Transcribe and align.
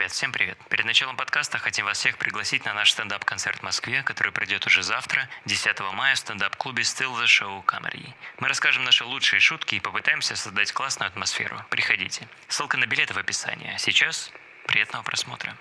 Ребят, 0.00 0.12
всем 0.12 0.32
привет. 0.32 0.56
Перед 0.70 0.86
началом 0.86 1.14
подкаста 1.14 1.58
хотим 1.58 1.84
вас 1.84 1.98
всех 1.98 2.16
пригласить 2.16 2.64
на 2.64 2.72
наш 2.72 2.90
стендап-концерт 2.92 3.58
в 3.58 3.62
Москве, 3.62 4.02
который 4.02 4.32
пройдет 4.32 4.66
уже 4.66 4.82
завтра, 4.82 5.28
10 5.44 5.78
мая, 5.92 6.14
в 6.14 6.18
стендап-клубе 6.18 6.84
Still 6.84 7.20
the 7.20 7.26
Show 7.26 7.62
Comedy. 7.66 8.14
Мы 8.38 8.48
расскажем 8.48 8.84
наши 8.84 9.04
лучшие 9.04 9.40
шутки 9.40 9.74
и 9.74 9.80
попытаемся 9.80 10.36
создать 10.36 10.72
классную 10.72 11.08
атмосферу. 11.08 11.62
Приходите. 11.68 12.26
Ссылка 12.48 12.78
на 12.78 12.86
билеты 12.86 13.12
в 13.12 13.18
описании. 13.18 13.74
А 13.74 13.76
сейчас 13.76 14.30
приятного 14.66 15.02
просмотра. 15.02 15.54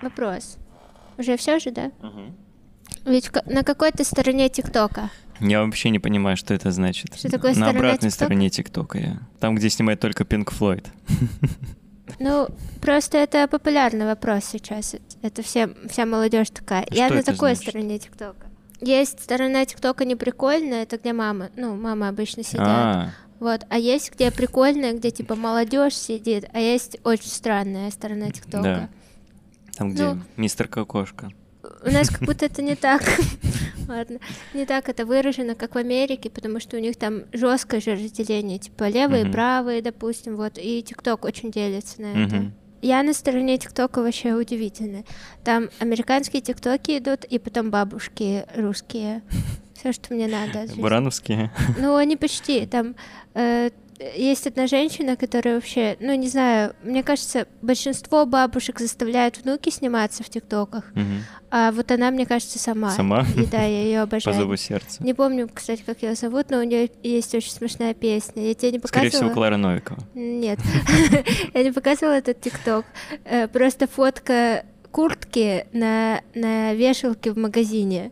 Вопрос. 0.00 0.56
Уже 1.18 1.36
все 1.36 1.58
же, 1.58 1.70
да? 1.70 1.90
Ведь 3.04 3.28
ка- 3.28 3.42
на 3.44 3.62
какой-то 3.62 4.04
стороне 4.04 4.48
ТикТока. 4.48 5.10
Я 5.40 5.64
вообще 5.64 5.90
не 5.90 5.98
понимаю, 5.98 6.36
что 6.36 6.54
это 6.54 6.70
значит. 6.70 7.14
Что 7.16 7.28
такое 7.30 7.54
На 7.54 7.70
обратной 7.70 8.10
ТикТока? 8.10 8.10
стороне 8.14 8.50
ТикТока 8.50 8.98
я. 8.98 9.18
Там, 9.40 9.54
где 9.56 9.68
снимает 9.68 10.00
только 10.00 10.24
Пинк 10.24 10.50
Флойд. 10.52 10.88
Ну, 12.20 12.48
просто 12.80 13.18
это 13.18 13.48
популярный 13.48 14.04
вопрос 14.06 14.44
сейчас. 14.44 14.94
Это 15.22 15.42
все, 15.42 15.70
вся 15.90 16.04
молодежь 16.06 16.50
такая. 16.50 16.86
Я 16.90 17.06
Что 17.06 17.14
на 17.14 17.18
это 17.20 17.32
такой 17.32 17.54
значит? 17.54 17.70
стороне 17.70 17.98
ТикТока. 17.98 18.46
Есть 18.80 19.20
сторона 19.22 19.64
ТикТока 19.64 20.04
неприкольная, 20.04 20.82
это 20.82 20.98
где 20.98 21.12
мама, 21.12 21.48
ну, 21.56 21.74
мама 21.74 22.08
обычно 22.08 22.44
сидят. 22.44 22.60
А, 22.68 23.10
Вот, 23.40 23.64
а 23.70 23.78
есть 23.78 24.12
где 24.12 24.30
прикольная, 24.30 24.92
где 24.92 25.10
типа 25.10 25.34
молодежь 25.34 25.94
сидит, 25.94 26.44
а 26.52 26.60
есть 26.60 26.98
очень 27.04 27.30
странная 27.30 27.90
сторона 27.90 28.30
ТикТока. 28.30 28.62
да. 28.62 28.88
Там, 29.76 29.92
где 29.92 30.04
Ну. 30.12 30.20
мистер 30.36 30.68
Кокошка. 30.68 31.30
У 31.84 31.90
нас 31.90 32.08
как 32.08 32.22
будто 32.22 32.46
это 32.46 32.62
не 32.62 32.74
так. 32.74 33.02
Ладно. 33.88 34.18
Не 34.54 34.66
так 34.66 34.88
это 34.88 35.04
выражено, 35.04 35.54
как 35.54 35.74
в 35.74 35.78
Америке, 35.78 36.30
потому 36.30 36.60
что 36.60 36.76
у 36.76 36.80
них 36.80 36.96
там 36.96 37.24
жесткое 37.32 37.80
же 37.80 37.92
разделение, 37.92 38.58
типа 38.58 38.88
левые 38.88 39.26
правые, 39.26 39.82
допустим, 39.82 40.36
вот, 40.36 40.58
и 40.58 40.82
ТикТок 40.82 41.24
очень 41.24 41.50
делится 41.50 42.00
на 42.00 42.24
это. 42.24 42.52
Я 42.82 43.02
на 43.02 43.14
стороне 43.14 43.56
ТикТока 43.56 44.02
вообще 44.02 44.34
удивительная. 44.34 45.04
Там 45.42 45.70
американские 45.78 46.42
ТикТоки 46.42 46.98
идут, 46.98 47.24
и 47.24 47.38
потом 47.38 47.70
бабушки 47.70 48.44
русские. 48.54 49.22
Все, 49.74 49.92
что 49.92 50.12
мне 50.12 50.26
надо. 50.26 50.66
Бурановские. 50.76 51.50
Ну, 51.78 51.96
они 51.96 52.18
почти. 52.18 52.66
Там 52.66 52.94
э, 53.32 53.70
есть 54.16 54.46
одна 54.46 54.66
женщина, 54.66 55.16
которая 55.16 55.54
вообще, 55.56 55.96
ну, 56.00 56.14
не 56.14 56.28
знаю, 56.28 56.74
мне 56.82 57.02
кажется, 57.02 57.46
большинство 57.62 58.26
бабушек 58.26 58.78
заставляют 58.80 59.38
внуки 59.38 59.70
сниматься 59.70 60.22
в 60.22 60.28
ТикТоках, 60.28 60.92
а 61.50 61.70
вот 61.72 61.90
она, 61.92 62.10
мне 62.10 62.26
кажется, 62.26 62.58
сама. 62.58 62.90
Сама? 62.90 63.24
И 63.36 63.46
да, 63.46 63.62
я 63.62 63.82
ее 63.84 63.96
По 64.00 64.02
обожаю. 64.04 64.36
зову 64.36 64.56
сердца. 64.56 65.02
Не 65.02 65.14
помню, 65.14 65.48
кстати, 65.52 65.82
как 65.86 66.02
ее 66.02 66.14
зовут, 66.16 66.50
но 66.50 66.58
у 66.58 66.62
нее 66.64 66.90
есть 67.02 67.34
очень 67.34 67.50
смешная 67.52 67.94
песня. 67.94 68.46
Я 68.48 68.54
тебе 68.54 68.72
не 68.72 68.78
Скорее 68.84 69.06
показывала? 69.10 69.10
всего, 69.30 69.30
Клара 69.30 69.56
Новикова. 69.56 69.98
Нет, 70.14 70.58
я 71.54 71.62
не 71.62 71.72
показывала 71.72 72.14
этот 72.14 72.40
ТикТок. 72.40 72.84
Э, 73.24 73.46
Просто 73.48 73.86
фотка 73.86 74.64
куртки 74.90 75.66
на, 75.72 76.20
на 76.34 76.74
вешалке 76.74 77.32
в 77.32 77.38
магазине. 77.38 78.10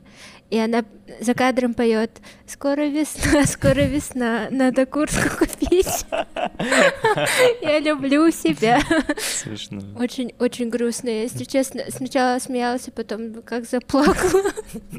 И 0.53 0.59
она 0.59 0.85
за 1.19 1.33
кадром 1.33 1.73
поет 1.73 2.11
«Скоро 2.47 2.83
весна, 2.83 3.47
скоро 3.47 3.87
весна, 3.87 4.49
надо 4.51 4.85
куртку 4.85 5.39
купить». 5.39 6.05
Я 7.63 7.79
люблю 7.79 8.31
себя. 8.31 8.83
Смешно. 9.19 9.81
Очень, 9.99 10.35
очень 10.39 10.69
грустно. 10.69 11.09
Если 11.09 11.45
честно, 11.45 11.85
сначала 11.89 12.39
смеялась, 12.39 12.87
а 12.87 12.91
потом 12.91 13.43
как 13.43 13.65
заплакала. 13.65 14.53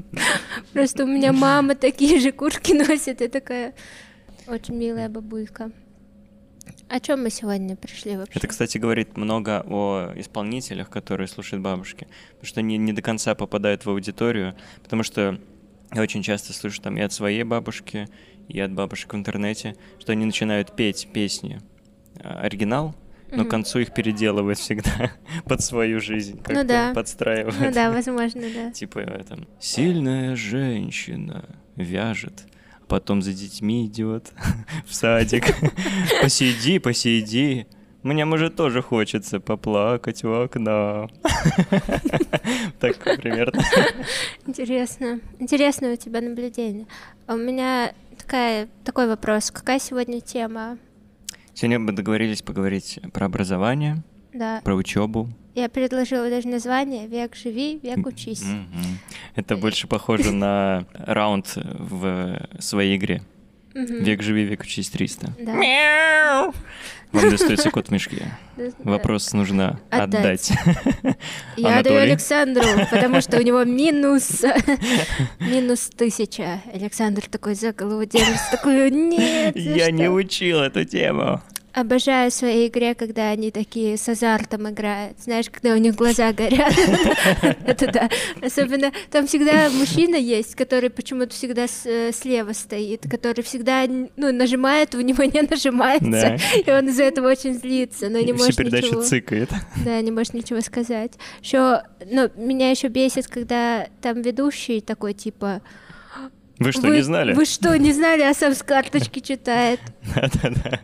Просто 0.73 1.03
у 1.03 1.07
меня 1.07 1.31
мама 1.31 1.75
такие 1.75 2.19
же 2.19 2.31
куртки 2.31 2.71
носит. 2.71 3.21
И 3.21 3.27
такая 3.27 3.75
очень 4.47 4.73
милая 4.73 5.07
бабулька. 5.07 5.71
О 6.93 6.99
чем 6.99 7.23
мы 7.23 7.31
сегодня 7.31 7.75
пришли 7.75 8.15
вообще? 8.15 8.37
Это, 8.37 8.47
кстати, 8.47 8.77
говорит 8.77 9.17
много 9.17 9.65
о 9.67 10.13
исполнителях, 10.15 10.91
которые 10.91 11.27
слушают 11.27 11.63
бабушки, 11.63 12.07
потому 12.33 12.45
что 12.45 12.59
они 12.59 12.77
не 12.77 12.93
до 12.93 13.01
конца 13.01 13.33
попадают 13.33 13.83
в 13.83 13.89
аудиторию, 13.89 14.53
потому 14.83 15.01
что 15.01 15.39
я 15.91 16.01
очень 16.03 16.21
часто 16.21 16.53
слышу 16.53 16.79
там 16.83 16.95
и 16.97 17.01
от 17.01 17.11
своей 17.11 17.41
бабушки, 17.41 18.07
и 18.47 18.59
от 18.59 18.73
бабушек 18.73 19.11
в 19.11 19.17
интернете, 19.17 19.75
что 19.97 20.11
они 20.11 20.23
начинают 20.25 20.75
петь 20.75 21.07
песни 21.11 21.61
а, 22.19 22.41
оригинал, 22.41 22.93
но 23.31 23.43
к 23.45 23.49
концу 23.49 23.79
их 23.79 23.91
переделывают 23.95 24.59
всегда 24.59 25.13
под 25.45 25.61
свою 25.61 25.99
жизнь, 25.99 26.43
как-то 26.43 26.63
да. 26.63 26.93
подстраивают. 26.93 27.59
Ну 27.59 27.73
да, 27.73 27.89
возможно, 27.89 28.43
да. 28.53 28.69
Типа 28.69 29.01
там 29.27 29.47
«Сильная 29.59 30.35
женщина 30.35 31.57
вяжет, 31.75 32.45
потом 32.93 33.23
за 33.23 33.33
детьми 33.33 33.87
идет 33.87 34.31
в 34.85 34.93
садик. 34.93 35.45
Посиди, 36.21 36.77
посиди. 36.77 37.65
Мне, 38.03 38.23
может, 38.23 38.55
тоже 38.55 38.83
хочется 38.83 39.39
поплакать 39.39 40.21
в 40.21 40.43
окно. 40.43 41.09
Так 42.79 42.99
примерно. 42.99 43.63
Интересно. 44.45 45.21
Интересное 45.39 45.93
у 45.93 45.95
тебя 45.95 46.21
наблюдение. 46.21 46.85
А 47.25 47.33
у 47.33 47.37
меня 47.37 47.93
такая, 48.15 48.67
такой 48.83 49.07
вопрос. 49.07 49.49
Какая 49.49 49.79
сегодня 49.79 50.21
тема? 50.21 50.77
Сегодня 51.55 51.79
мы 51.79 51.93
договорились 51.93 52.43
поговорить 52.43 52.99
про 53.11 53.25
образование, 53.25 54.03
Да. 54.33 54.61
про 54.63 54.75
учебу. 54.75 55.29
Я 55.55 55.69
предложила 55.69 56.29
даже 56.29 56.47
название 56.47 57.07
«Век 57.07 57.35
живи, 57.35 57.79
век 57.83 58.05
учись». 58.07 58.41
Мгм. 58.41 58.99
Это 59.35 59.55
больше 59.55 59.87
похоже 59.87 60.31
на 60.31 60.85
раунд 60.93 61.53
в 61.55 62.39
своей 62.59 62.97
игре. 62.97 63.21
Мгм. 63.75 64.03
Век 64.03 64.21
живи, 64.21 64.43
век 64.45 64.61
учись 64.61 64.89
300. 64.89 65.29
Да. 65.39 66.51
Вам 67.11 67.29
достается 67.29 67.69
кот 67.69 67.87
в 67.89 67.91
мешке. 67.91 68.25
Вопрос 68.79 69.33
нужно 69.33 69.79
Отдать. 69.91 70.49
отдать. 70.51 70.51
Я 71.57 71.79
отдаю 71.79 71.97
Анатолий? 71.97 72.11
Александру, 72.11 72.63
потому 72.91 73.21
что 73.21 73.37
у 73.37 73.41
него 73.41 73.63
минус, 73.63 74.43
минус 75.39 75.89
тысяча. 75.95 76.61
Александр 76.73 77.23
такой 77.29 77.53
за 77.53 77.71
голову 77.73 78.05
держится, 78.05 78.49
такой, 78.51 78.89
нет, 78.89 79.55
Я 79.55 79.91
не 79.91 80.05
что?» 80.05 80.11
учил 80.13 80.59
эту 80.61 80.85
тему. 80.85 81.41
Обожаю 81.73 82.29
в 82.29 82.33
своей 82.35 82.67
игре, 82.67 82.93
когда 82.93 83.29
они 83.29 83.49
такие 83.49 83.97
с 83.97 84.07
азартом 84.07 84.69
играют. 84.69 85.19
Знаешь, 85.19 85.49
когда 85.49 85.73
у 85.73 85.77
них 85.77 85.95
глаза 85.95 86.31
горят. 86.31 86.71
Это 87.65 87.91
да. 87.91 88.09
Особенно 88.43 88.91
там 89.09 89.25
всегда 89.25 89.71
мужчина 89.71 90.15
есть, 90.15 90.53
который 90.53 90.91
почему-то 90.91 91.33
всегда 91.33 91.65
э, 91.85 92.11
слева 92.11 92.53
стоит, 92.53 93.07
который 93.09 93.43
всегда 93.43 93.85
ну, 93.87 94.31
нажимает, 94.31 94.93
у 94.93 95.01
него 95.01 95.23
не 95.23 95.41
нажимается. 95.41 96.37
И 96.63 96.69
он 96.69 96.89
из-за 96.89 97.03
этого 97.03 97.29
очень 97.29 97.55
злится, 97.55 98.07
но 98.09 98.19
не 98.19 98.33
может 98.33 98.59
ничего. 98.59 99.01
цикает. 99.01 99.49
Да, 99.83 99.99
не 100.01 100.11
можешь 100.11 100.33
ничего 100.33 100.61
сказать. 100.61 101.13
Еще, 101.41 101.81
ну, 102.05 102.29
меня 102.35 102.69
еще 102.69 102.87
бесит, 102.87 103.27
когда 103.27 103.87
там 104.01 104.21
ведущий 104.21 104.79
такой 104.79 105.13
типа. 105.13 105.61
Вы 106.59 106.71
что, 106.71 106.87
не 106.89 107.01
знали? 107.01 107.33
Вы 107.33 107.45
что, 107.45 107.77
не 107.77 107.91
знали, 107.91 108.21
а 108.21 108.33
сам 108.33 108.53
с 108.53 108.63
карточки 108.63 109.19
читает. 109.19 109.79
Да-да-да. 110.15 110.79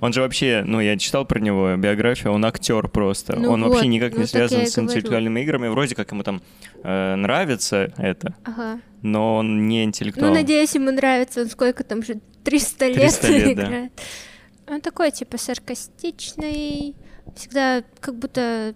Он 0.00 0.12
же 0.12 0.20
вообще, 0.20 0.62
ну, 0.64 0.80
я 0.80 0.96
читал 0.96 1.24
про 1.24 1.40
него 1.40 1.74
биографию, 1.76 2.32
он 2.32 2.44
актер 2.44 2.88
просто. 2.88 3.36
Ну 3.36 3.50
он 3.50 3.64
вот, 3.64 3.72
вообще 3.72 3.88
никак 3.88 4.14
ну 4.14 4.20
не 4.20 4.26
связан 4.26 4.66
с 4.66 4.78
интеллектуальными 4.78 5.40
играми. 5.40 5.68
Вроде 5.68 5.94
как 5.94 6.10
ему 6.12 6.22
там 6.22 6.42
э, 6.82 7.14
нравится 7.16 7.92
это, 7.96 8.36
Ага. 8.44 8.80
но 9.02 9.36
он 9.36 9.66
не 9.66 9.84
интеллектуал. 9.84 10.28
Ну, 10.28 10.34
надеюсь, 10.34 10.74
ему 10.74 10.90
нравится. 10.90 11.42
Он 11.42 11.48
сколько 11.48 11.82
там 11.82 12.02
же 12.04 12.20
300 12.44 12.86
лет 12.86 12.96
300 12.96 13.28
лет, 13.28 13.56
да. 13.56 13.64
играет. 13.64 13.92
Он 14.68 14.80
такой, 14.80 15.10
типа, 15.10 15.38
саркастичный. 15.38 16.94
Всегда 17.34 17.82
как 18.00 18.14
будто 18.16 18.74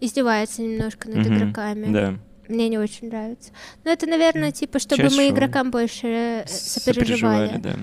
издевается 0.00 0.62
немножко 0.62 1.08
над 1.08 1.26
Мгм, 1.26 1.36
игроками. 1.36 1.92
Да. 1.92 2.14
Мне 2.48 2.68
не 2.68 2.78
очень 2.78 3.08
нравится. 3.08 3.52
Но 3.84 3.90
это, 3.92 4.06
наверное, 4.06 4.52
типа, 4.52 4.78
чтобы 4.78 5.02
Часть 5.02 5.16
мы 5.16 5.28
игрокам 5.28 5.70
больше 5.70 6.06
э, 6.06 6.46
сопереживали. 6.46 7.58
да. 7.58 7.76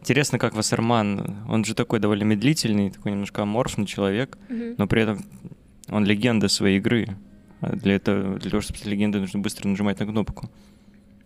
Интересно, 0.00 0.38
как 0.38 0.54
Вассерман, 0.54 1.44
он 1.48 1.64
же 1.64 1.74
такой 1.74 1.98
довольно 1.98 2.22
медлительный, 2.24 2.90
такой 2.90 3.12
немножко 3.12 3.42
аморфный 3.42 3.86
человек, 3.86 4.38
Мгм. 4.48 4.74
но 4.78 4.86
при 4.86 5.02
этом 5.02 5.24
он 5.88 6.04
легенда 6.04 6.48
своей 6.48 6.78
игры. 6.78 7.16
А 7.60 7.74
для 7.74 7.94
этого, 7.96 8.38
для 8.38 8.50
того, 8.50 8.60
чтобы 8.60 8.78
стать 8.78 8.90
легендой, 8.90 9.20
нужно 9.20 9.40
быстро 9.40 9.66
нажимать 9.68 9.98
на 9.98 10.06
кнопку. 10.06 10.50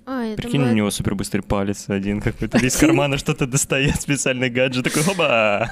Я 0.06 0.35
Прикинь, 0.37 0.53
думала, 0.61 0.71
у 0.71 0.75
него 0.75 0.91
супер 0.91 1.15
быстрый 1.15 1.43
палец 1.43 1.89
один 1.89 2.21
какой-то, 2.21 2.59
из 2.59 2.77
кармана 2.77 3.17
что-то 3.19 3.47
достает, 3.47 4.00
специальный 4.00 4.49
гаджет, 4.50 4.85
такой 4.85 5.03
хоба! 5.03 5.71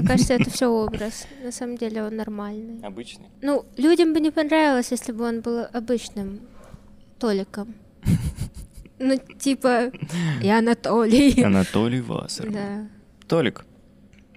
Мне 0.00 0.08
кажется, 0.08 0.34
это 0.34 0.50
все 0.56 0.66
образ. 0.66 1.26
На 1.42 1.52
самом 1.52 1.76
деле 1.76 2.02
он 2.02 2.16
нормальный. 2.16 2.80
Обычный. 2.84 3.26
Ну, 3.42 3.64
людям 3.76 4.12
бы 4.12 4.20
не 4.20 4.30
понравилось, 4.30 4.90
если 4.90 5.12
бы 5.12 5.24
он 5.24 5.40
был 5.40 5.66
обычным 5.72 6.40
Толиком. 7.18 7.74
Ну, 9.02 9.16
типа, 9.38 9.90
я 10.42 10.58
Анатолий. 10.58 11.42
Анатолий 11.42 12.02
Вассерман. 12.02 12.52
Да. 12.52 12.88
Толик. 13.28 13.64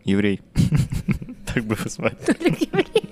Еврей. 0.05 0.39
Так 1.53 1.65
бы 1.65 1.75
его 1.75 1.89
звали. 1.89 2.15
Толик 2.15 2.61
еврей. 2.61 3.03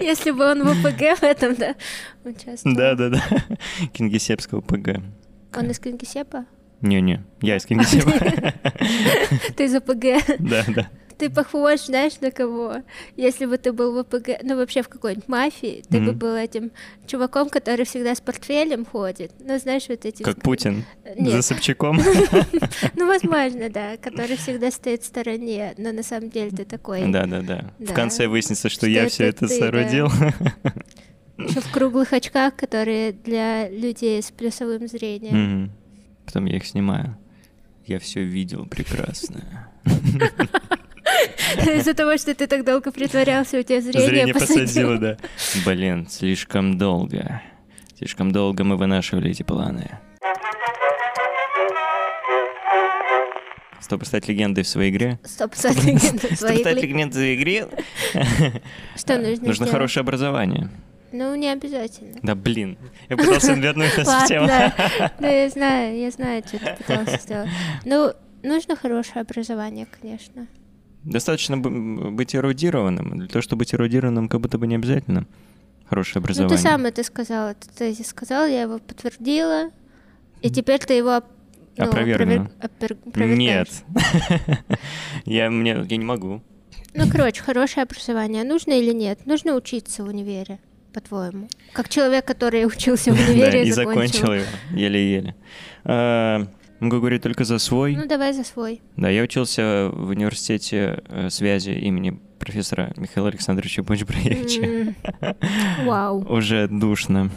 Если 0.00 0.30
бы 0.30 0.48
он 0.48 0.62
в 0.62 0.68
ОПГ 0.68 1.18
в 1.18 1.22
этом, 1.24 1.54
да, 1.56 1.74
участвовал. 2.24 2.76
Да-да-да. 2.76 3.22
Кингисеппского 3.92 4.60
ПГ. 4.60 5.00
Он 5.54 5.70
из 5.70 5.78
Кингисеппа? 5.80 6.46
Не-не, 6.80 7.24
я 7.40 7.56
из 7.56 7.66
Кингисеппа. 7.66 8.12
Ты 9.56 9.64
из 9.64 9.74
АПГ. 9.74 10.38
Да, 10.38 10.64
да. 10.68 10.88
Ты 11.18 11.30
похож, 11.30 11.86
знаешь, 11.86 12.20
на 12.20 12.30
кого? 12.30 12.82
Если 13.16 13.46
бы 13.46 13.56
ты 13.56 13.72
был 13.72 13.94
в 13.94 13.98
АПГ, 13.98 14.42
ну 14.42 14.56
вообще 14.56 14.82
в 14.82 14.88
какой-нибудь 14.88 15.28
мафии, 15.28 15.82
ты 15.88 16.00
бы 16.00 16.12
был 16.12 16.34
этим 16.34 16.70
чуваком, 17.06 17.48
который 17.48 17.86
всегда 17.86 18.14
с 18.14 18.20
портфелем 18.20 18.84
ходит. 18.84 19.32
Ну, 19.40 19.58
знаешь, 19.58 19.86
вот 19.88 20.04
эти... 20.04 20.22
Как 20.22 20.42
Путин. 20.42 20.84
Нет. 21.16 21.32
За 21.32 21.42
Собчаком. 21.42 21.98
Ну, 22.94 23.06
возможно, 23.06 23.68
да, 23.70 23.96
который 23.96 24.36
всегда 24.36 24.70
стоит 24.70 25.02
в 25.02 25.06
стороне, 25.06 25.74
но 25.76 25.92
на 25.92 26.02
самом 26.02 26.30
деле 26.30 26.50
ты 26.50 26.64
такой. 26.64 27.10
Да, 27.10 27.26
да, 27.26 27.42
да. 27.42 27.70
В 27.78 27.92
конце 27.92 28.26
выяснится, 28.26 28.68
что 28.68 28.86
я 28.86 29.08
все 29.08 29.24
это 29.24 29.48
соорудил. 29.48 30.08
Еще 31.38 31.60
в 31.60 31.70
круглых 31.70 32.12
очках, 32.12 32.56
которые 32.56 33.12
для 33.12 33.68
людей 33.68 34.22
с 34.22 34.30
плюсовым 34.30 34.88
зрением. 34.88 35.70
Потом 36.24 36.46
я 36.46 36.56
их 36.56 36.66
снимаю. 36.66 37.16
Я 37.84 37.98
все 37.98 38.22
видел 38.22 38.66
прекрасно. 38.66 39.70
Из-за 41.78 41.94
того, 41.94 42.16
что 42.16 42.34
ты 42.34 42.46
так 42.46 42.64
долго 42.64 42.92
притворялся, 42.92 43.58
у 43.58 43.62
тебя 43.62 43.80
зрение, 43.80 44.08
Зрение 44.08 44.34
посадило, 44.34 44.98
да. 44.98 45.16
Блин, 45.64 46.06
слишком 46.08 46.78
долго. 46.78 47.42
Слишком 47.96 48.30
долго 48.32 48.64
мы 48.64 48.76
вынашивали 48.76 49.30
эти 49.30 49.42
планы. 49.42 49.98
Чтобы 53.80 54.04
стать 54.04 54.26
легендой 54.28 54.64
в 54.64 54.68
своей 54.68 54.90
игре. 54.90 55.18
Стоп, 55.24 55.54
стать 55.54 55.82
легендой 55.84 56.18
Чтобы 56.18 56.36
своей 56.36 56.60
стать 56.60 56.76
игры. 56.76 56.88
легендой 56.88 57.36
в 57.36 57.40
игре, 57.40 57.68
Что 58.96 59.18
нужно 59.18 59.46
нужно 59.46 59.66
хорошее 59.66 60.02
образование. 60.02 60.70
Ну, 61.12 61.34
не 61.36 61.48
обязательно. 61.48 62.18
Да 62.22 62.34
блин, 62.34 62.76
я 63.08 63.16
пытался 63.16 63.52
вернуть 63.54 63.96
нас 63.96 64.08
в 64.08 64.26
тему. 64.26 64.48
Ну 65.20 65.26
я 65.26 65.48
знаю, 65.50 65.98
я 65.98 66.10
знаю, 66.10 66.42
что 66.46 66.58
ты 66.58 66.74
пытался 66.76 67.18
сделать. 67.18 67.48
Ну, 67.84 68.12
нужно 68.42 68.76
хорошее 68.76 69.20
образование, 69.22 69.86
конечно. 70.00 70.46
Достаточно 71.06 71.56
быть 71.56 72.34
эрудированным. 72.34 73.18
Для 73.20 73.28
того, 73.28 73.42
чтобы 73.42 73.60
быть 73.60 73.74
эрудированным, 73.74 74.28
как 74.28 74.40
будто 74.40 74.58
бы 74.58 74.66
не 74.66 74.74
обязательно 74.74 75.26
хорошее 75.88 76.14
Ну, 76.20 76.24
образование. 76.24 76.56
ты 76.56 76.62
сам 76.62 76.84
это 76.84 77.02
сказал, 77.04 77.54
ты 77.76 77.94
сказал, 78.04 78.46
я 78.46 78.62
его 78.62 78.78
подтвердила, 78.78 79.70
и 80.42 80.50
теперь 80.50 80.80
ты 80.80 80.94
его 80.94 81.22
ну, 81.78 81.84
Опровергну. 81.84 82.50
опровер-. 82.60 83.36
Нет. 83.36 83.68
я, 85.24 85.50
мне, 85.50 85.84
я 85.88 85.96
не 85.96 86.04
могу. 86.04 86.42
Ну, 86.94 87.04
короче, 87.10 87.42
хорошее 87.42 87.84
образование 87.84 88.42
нужно 88.44 88.72
или 88.72 88.92
нет? 88.92 89.26
Нужно 89.26 89.54
учиться 89.54 90.02
в 90.02 90.08
универе, 90.08 90.58
по-твоему? 90.92 91.48
Как 91.72 91.88
человек, 91.88 92.24
который 92.24 92.64
учился 92.66 93.12
в 93.12 93.16
Да, 93.26 93.32
универе 93.32 93.64
и 93.66 93.70
закончил. 93.70 94.12
закончил 94.20 94.32
его. 94.32 94.44
Еле-еле. 94.74 95.34
А, 95.84 96.46
Могу 96.80 96.96
говорить 96.98 97.22
только 97.22 97.44
за 97.44 97.58
свой. 97.58 97.96
Ну, 97.96 98.06
давай 98.06 98.32
за 98.32 98.44
свой. 98.44 98.82
Да, 98.96 99.08
я 99.08 99.22
учился 99.22 99.90
в 99.92 100.10
университете 100.10 101.02
э, 101.08 101.30
связи 101.30 101.70
имени 101.70 102.20
профессора 102.38 102.92
Михаила 102.96 103.28
Александровича 103.28 103.82
Бончбраевича. 103.82 104.94
Вау. 105.84 106.24
Уже 106.30 106.68
душно. 106.68 107.30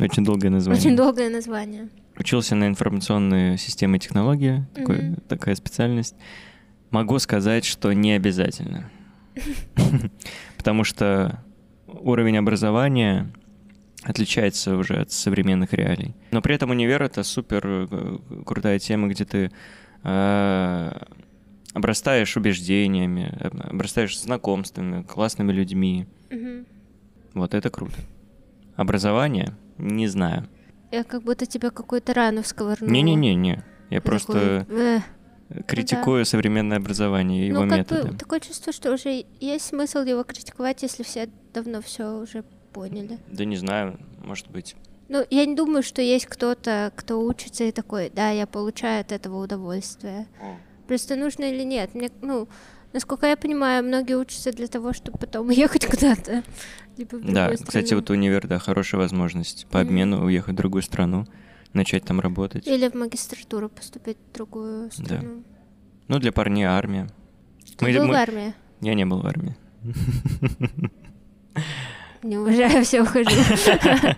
Очень 0.00 0.24
долгое 0.24 0.50
название. 0.50 0.80
Очень 0.80 0.96
долгое 0.96 1.30
название. 1.30 1.88
Учился 2.16 2.54
на 2.56 2.66
информационные 2.66 3.56
системы 3.56 3.96
и 3.96 4.00
технологии, 4.00 4.66
такой- 4.74 5.14
такая 5.28 5.54
специальность. 5.54 6.16
Могу 6.90 7.18
сказать, 7.20 7.64
что 7.64 7.92
не 7.92 8.12
обязательно. 8.12 8.90
Потому 10.56 10.84
что 10.84 11.42
уровень 11.86 12.36
образования 12.36 13.32
отличается 14.02 14.76
уже 14.76 15.00
от 15.00 15.12
современных 15.12 15.72
реалий. 15.72 16.14
Но 16.30 16.42
при 16.42 16.54
этом 16.54 16.70
универ— 16.70 17.02
это 17.04 17.22
супер 17.22 17.62
э, 17.64 18.18
крутая 18.44 18.78
тема, 18.78 19.08
где 19.08 19.24
ты 19.24 19.52
э, 20.02 20.92
обрастаешь 21.72 22.36
убеждениями, 22.36 23.32
э, 23.38 23.48
обрастаешь 23.70 24.18
знакомствами, 24.18 25.02
классными 25.02 25.52
людьми. 25.52 26.06
Мгм. 26.30 26.66
Вот 27.34 27.54
это 27.54 27.70
круто. 27.70 27.94
Образование? 28.76 29.54
Не 29.78 30.08
знаю. 30.08 30.48
Я 30.90 31.04
как 31.04 31.22
будто 31.22 31.46
тебя 31.46 31.70
какую-то 31.70 32.12
рану 32.12 32.42
всковорнула. 32.42 32.90
Не-не-не-не. 32.90 33.64
Я 33.90 34.00
Ты 34.00 34.06
просто 34.06 34.66
такой, 34.68 34.96
«Эх». 34.96 35.02
критикую 35.66 36.24
современное 36.24 36.78
образование 36.78 37.44
и 37.44 37.48
его 37.48 37.64
ну, 37.64 37.68
как 37.68 37.78
методы. 37.78 38.08
бы 38.12 38.18
такое 38.18 38.40
чувство, 38.40 38.72
что 38.72 38.92
уже 38.92 39.24
есть 39.40 39.66
смысл 39.66 40.00
его 40.00 40.22
критиковать, 40.24 40.82
если 40.82 41.02
все 41.02 41.28
давно 41.54 41.80
все 41.80 42.18
уже 42.18 42.44
поняли. 42.72 43.18
Да 43.28 43.44
не 43.44 43.56
знаю, 43.56 43.98
может 44.24 44.48
быть. 44.50 44.76
Ну, 45.08 45.24
я 45.30 45.44
не 45.46 45.54
думаю, 45.54 45.82
что 45.82 46.00
есть 46.00 46.26
кто-то, 46.26 46.92
кто 46.96 47.20
учится 47.22 47.64
и 47.64 47.72
такой, 47.72 48.10
да, 48.14 48.30
я 48.30 48.46
получаю 48.46 49.00
от 49.02 49.12
этого 49.12 49.42
удовольствие. 49.42 50.26
Просто 50.86 51.16
нужно 51.16 51.44
или 51.44 51.62
нет. 51.64 51.94
Мне, 51.94 52.10
ну, 52.22 52.48
насколько 52.92 53.26
я 53.26 53.36
понимаю, 53.36 53.84
многие 53.84 54.16
учатся 54.16 54.52
для 54.52 54.66
того, 54.68 54.92
чтобы 54.92 55.18
потом 55.18 55.48
уехать 55.50 55.86
куда-то. 55.86 56.42
Да, 56.96 57.50
кстати, 57.56 57.94
вот 57.94 58.10
универ, 58.10 58.46
да, 58.46 58.58
хорошая 58.58 59.00
возможность 59.00 59.66
по 59.70 59.80
обмену 59.80 60.24
уехать 60.24 60.54
в 60.54 60.56
другую 60.56 60.82
страну, 60.82 61.26
начать 61.72 62.04
там 62.04 62.20
работать. 62.20 62.66
Или 62.66 62.88
в 62.88 62.94
магистратуру 62.94 63.68
поступить 63.68 64.18
в 64.30 64.34
другую 64.34 64.90
Да. 64.98 65.04
страну. 65.04 65.42
Ну, 66.08 66.18
для 66.18 66.32
парней 66.32 66.64
армия. 66.64 67.08
Ты 67.76 67.86
Мы- 67.86 67.92
был 67.98 68.06
мы- 68.06 68.12
в 68.12 68.16
армии? 68.16 68.54
Я 68.80 68.94
не 68.94 69.04
был 69.06 69.20
в 69.20 69.26
армии. 69.26 69.56
Не 72.22 72.38
уважаю, 72.38 72.84
все 72.84 73.02
ухожу. 73.02 73.30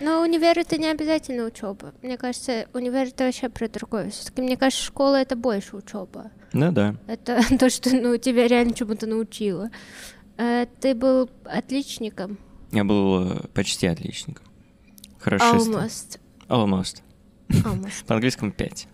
Но 0.00 0.20
универ 0.20 0.58
это 0.58 0.76
не 0.78 0.86
обязательно 0.88 1.44
учеба. 1.44 1.94
Мне 2.02 2.16
кажется, 2.18 2.66
универ 2.74 3.08
это 3.08 3.24
вообще 3.24 3.48
про 3.48 3.68
другое. 3.68 4.10
Все-таки 4.10 4.42
мне 4.42 4.56
кажется, 4.56 4.84
школа 4.84 5.16
это 5.16 5.36
больше 5.36 5.76
учеба. 5.76 6.30
Ну 6.52 6.70
да. 6.70 6.94
Это 7.06 7.40
то, 7.58 7.70
что 7.70 7.90
ну, 7.90 8.16
тебя 8.18 8.46
реально 8.46 8.74
чему-то 8.74 9.06
научило. 9.06 9.70
А 10.36 10.66
Ты 10.80 10.94
был 10.94 11.30
отличником. 11.44 12.38
Я 12.72 12.84
был 12.84 13.32
э, 13.32 13.46
почти 13.54 13.86
отличником. 13.86 14.44
Хорошистом. 15.18 15.74
Almost. 15.76 16.20
Almost. 16.48 17.02
Almost. 17.48 18.04
По-английскому 18.06 18.52
5. 18.52 18.88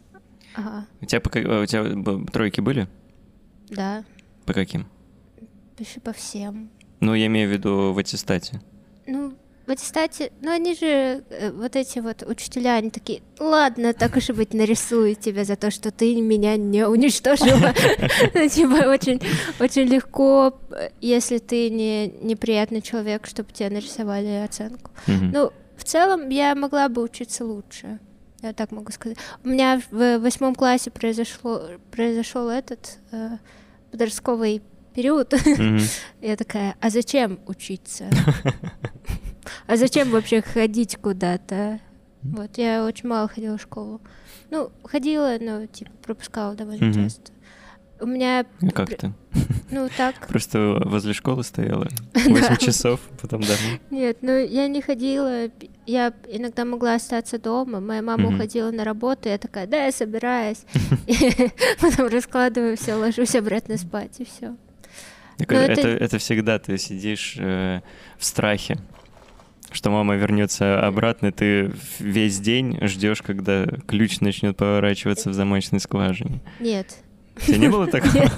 Ага, 0.55 0.87
У 1.01 1.07
тебя, 1.07 1.21
по 1.21 1.31
ка- 1.31 1.39
у 1.63 1.67
тебя 1.67 2.31
тройки 2.31 2.61
были? 2.61 2.87
да. 3.71 4.05
По 4.45 4.53
каким? 4.53 4.87
Пиши 5.77 6.01
по 6.01 6.13
всем. 6.13 6.71
Ну, 7.03 7.15
я 7.15 7.27
имею 7.27 7.49
в 7.49 7.53
виду 7.53 7.93
в 7.93 7.99
аттестате. 7.99 8.61
Ну, 9.09 9.35
в 9.67 9.71
аттестате, 9.73 10.31
ну 10.41 10.53
они 10.53 10.77
же, 10.77 11.25
э, 11.31 11.51
вот 11.51 11.75
эти 11.75 11.99
вот 11.99 12.23
учителя, 12.23 12.77
они 12.77 12.91
такие, 12.91 13.23
ладно, 13.41 13.93
так 13.93 14.15
уж 14.17 14.31
и 14.31 14.33
быть, 14.33 14.55
нарисую 14.55 15.17
тебя 15.17 15.45
за 15.45 15.57
то, 15.57 15.73
что 15.73 15.91
ты 15.91 16.21
меня 16.21 16.57
не 16.57 16.87
уничтожила. 16.87 17.75
Ну, 18.35 18.49
Типа 18.49 18.89
очень, 18.89 19.21
очень 19.59 19.83
легко, 19.83 20.57
если 21.01 21.39
ты 21.39 21.71
не 21.71 22.07
неприятный 22.07 22.81
человек, 22.81 23.27
чтобы 23.27 23.53
тебе 23.53 23.71
нарисовали 23.71 24.45
оценку. 24.45 24.93
Ну, 25.09 25.53
в 25.77 25.83
целом 25.83 26.29
я 26.29 26.55
могла 26.55 26.89
бы 26.89 27.03
учиться 27.03 27.45
лучше. 27.45 27.99
Я 28.43 28.53
так 28.53 28.71
могу 28.71 28.93
сказать. 28.93 29.19
У 29.45 29.49
меня 29.49 29.83
в 29.91 30.19
восьмом 30.19 30.55
классе 30.55 30.93
произошло, 30.93 31.63
произошел 31.91 32.49
этот 32.49 32.99
э, 33.11 33.39
подростковый 33.91 34.63
период. 34.95 35.35
Я 36.21 36.37
такая, 36.37 36.77
а 36.81 36.91
зачем 36.91 37.39
учиться? 37.47 38.09
А 39.67 39.77
зачем 39.77 40.11
вообще 40.11 40.41
ходить 40.43 40.97
куда-то? 40.97 41.81
Вот, 42.23 42.57
я 42.57 42.85
очень 42.85 43.09
мало 43.09 43.27
ходила 43.27 43.59
в 43.59 43.63
школу. 43.63 44.01
Ну, 44.51 44.71
ходила, 44.85 45.37
но, 45.41 45.67
типа, 45.67 45.91
пропускала 46.05 46.55
довольно 46.55 46.93
часто. 46.95 47.33
У 48.01 48.07
меня, 48.07 48.47
А 48.61 48.71
Как 48.71 48.97
ты? 48.97 49.13
ну, 49.71 49.89
так, 49.97 50.15
Просто 50.29 50.81
возле 50.85 51.13
школы 51.15 51.43
стояла 51.43 51.89
8 52.15 52.57
часов, 52.59 53.01
потом 53.21 53.41
домой. 53.43 53.81
нет, 53.91 54.19
ну, 54.23 54.37
я 54.39 54.69
не 54.69 54.83
ходила, 54.83 55.49
я 55.87 56.13
иногда 56.29 56.65
могла 56.65 56.95
остаться 56.95 57.39
дома, 57.41 57.81
моя 57.81 58.03
мама 58.03 58.29
уходила 58.35 58.71
на 58.71 58.85
работу, 58.85 59.29
я 59.29 59.39
такая, 59.39 59.67
да, 59.67 59.87
я 59.87 59.93
собираюсь. 59.93 60.65
Потом 61.81 62.07
раскладываю 62.09 62.77
все, 62.77 62.95
ложусь 62.95 63.35
обратно 63.35 63.77
спать, 63.79 64.21
и 64.21 64.25
все. 64.25 64.57
Ну, 65.49 65.57
это, 65.57 65.73
это- 65.73 65.89
это 65.89 66.19
всегда 66.19 66.59
ты 66.59 66.79
сидишь 66.79 67.37
э, 67.39 67.81
в 68.19 68.25
страхе, 68.25 68.79
что 69.71 69.91
мама 69.91 70.17
вернется 70.17 70.87
обратно, 70.87 71.33
ты 71.33 71.73
весь 71.99 72.39
день 72.41 72.79
ждешь, 72.83 73.23
когда 73.23 73.67
ключ 73.87 74.21
начнет 74.21 74.57
поворачиваться 74.57 75.31
в 75.31 75.35
замочной 75.35 75.81
скважине. 75.81 76.41
Нет, 76.61 76.99
У 77.37 77.41
тебя 77.41 77.57
не 77.59 77.69
было 77.69 77.87
такого? 77.87 78.13
Нет. 78.13 78.33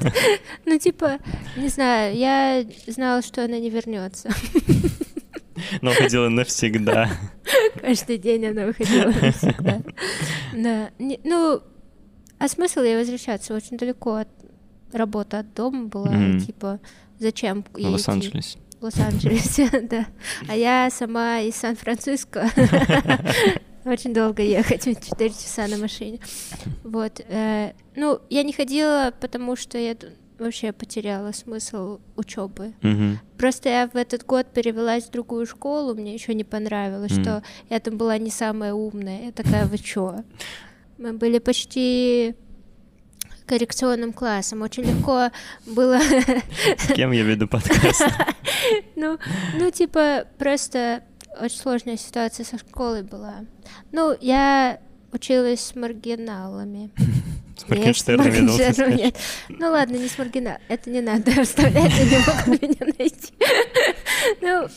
Ну, 0.65 0.79
типа, 0.79 1.19
не 1.57 1.69
знаю, 1.69 2.17
я 2.17 2.65
знала, 2.87 3.21
что 3.23 3.45
она 3.45 3.59
не 3.59 3.69
вернется. 3.71 4.31
Но 5.83 5.91
уходила 5.93 6.29
навсегда. 6.29 7.11
Каждый 7.81 8.19
день 8.19 8.47
она 8.47 8.67
выходила 8.67 9.07
навсегда. 9.23 9.83
Да. 10.53 10.91
Ну, 11.25 11.63
а 12.39 12.49
смысл 12.49 12.81
ей 12.83 12.97
возвращаться? 12.97 13.55
Очень 13.55 13.77
далеко 13.79 14.17
от 14.17 14.29
работы 14.95 15.37
от 15.39 15.53
дома 15.55 15.87
была. 15.89 16.11
Мгм. 16.11 16.41
Типа, 16.41 16.81
зачем 17.19 17.65
В? 17.73 17.79
Лос-Анджелесе. 17.79 18.59
В 18.81 18.85
Лос-Анджелесе, 18.85 19.69
да. 19.91 20.07
А 20.49 20.57
я 20.57 20.89
сама 20.91 21.41
из 21.41 21.57
Сан-Франциско. 21.57 22.49
очень 23.85 24.15
долго 24.15 24.43
ехать, 24.43 24.85
4 25.11 25.31
часа 25.31 25.67
на 25.69 25.77
машине. 25.79 26.21
Вот. 26.83 27.21
э, 27.29 27.73
Ну, 27.97 28.21
я 28.31 28.43
не 28.43 28.53
ходила, 28.53 29.13
потому 29.21 29.57
что 29.57 29.79
я 29.79 29.95
вообще 30.39 30.73
потеряла 30.73 31.33
смысл 31.33 32.01
учебы. 32.17 32.75
Мгм. 32.83 33.19
Просто 33.39 33.69
я 33.69 33.89
в 33.89 33.97
этот 33.97 34.25
год 34.27 34.47
перевелась 34.53 35.05
в 35.05 35.11
другую 35.11 35.47
школу, 35.47 35.95
мне 35.95 36.15
еще 36.15 36.35
не 36.35 36.45
понравилось, 36.45 37.13
Мгм. 37.13 37.23
что 37.23 37.43
я 37.71 37.79
там 37.81 37.97
была 37.99 38.19
не 38.19 38.31
самая 38.31 38.73
умная. 38.75 39.27
Я 39.27 39.33
такая, 39.33 39.67
вы 39.67 39.79
чё? 39.79 40.25
Мы 40.99 41.13
были 41.13 41.39
почти 41.39 42.35
коррекционным 43.47 44.13
классом. 44.13 44.63
Очень 44.63 44.85
легко 44.85 45.31
было, 45.67 45.99
С 46.79 46.93
кем 46.95 47.13
я 47.13 47.23
веду 47.23 47.47
подкаст? 47.47 48.03
ну, 48.97 49.19
ну, 49.59 49.71
типа, 49.71 50.27
просто 50.39 51.03
очень 51.41 51.59
сложная 51.59 51.97
ситуация 51.97 52.45
со 52.45 52.59
школой 52.59 53.03
была. 53.03 53.45
Ну, 53.93 54.17
я 54.21 54.79
училась 55.13 55.61
с 55.61 55.75
маргиналами. 55.75 56.91
С 57.57 57.69
Моргенштерном, 57.69 58.57
я 58.57 58.87
нет. 58.89 59.17
Ну 59.49 59.71
ладно, 59.71 59.95
не 59.95 60.09
с 60.09 60.19
маргинал. 60.19 60.57
Это 60.67 60.91
не 60.91 61.01
надо 61.01 61.31
вставлять, 61.45 61.93
они 62.01 62.11
не 62.11 62.19
могут 62.19 62.63
меня 62.63 62.93
найти. 62.99 63.33
Ну, 64.41 64.69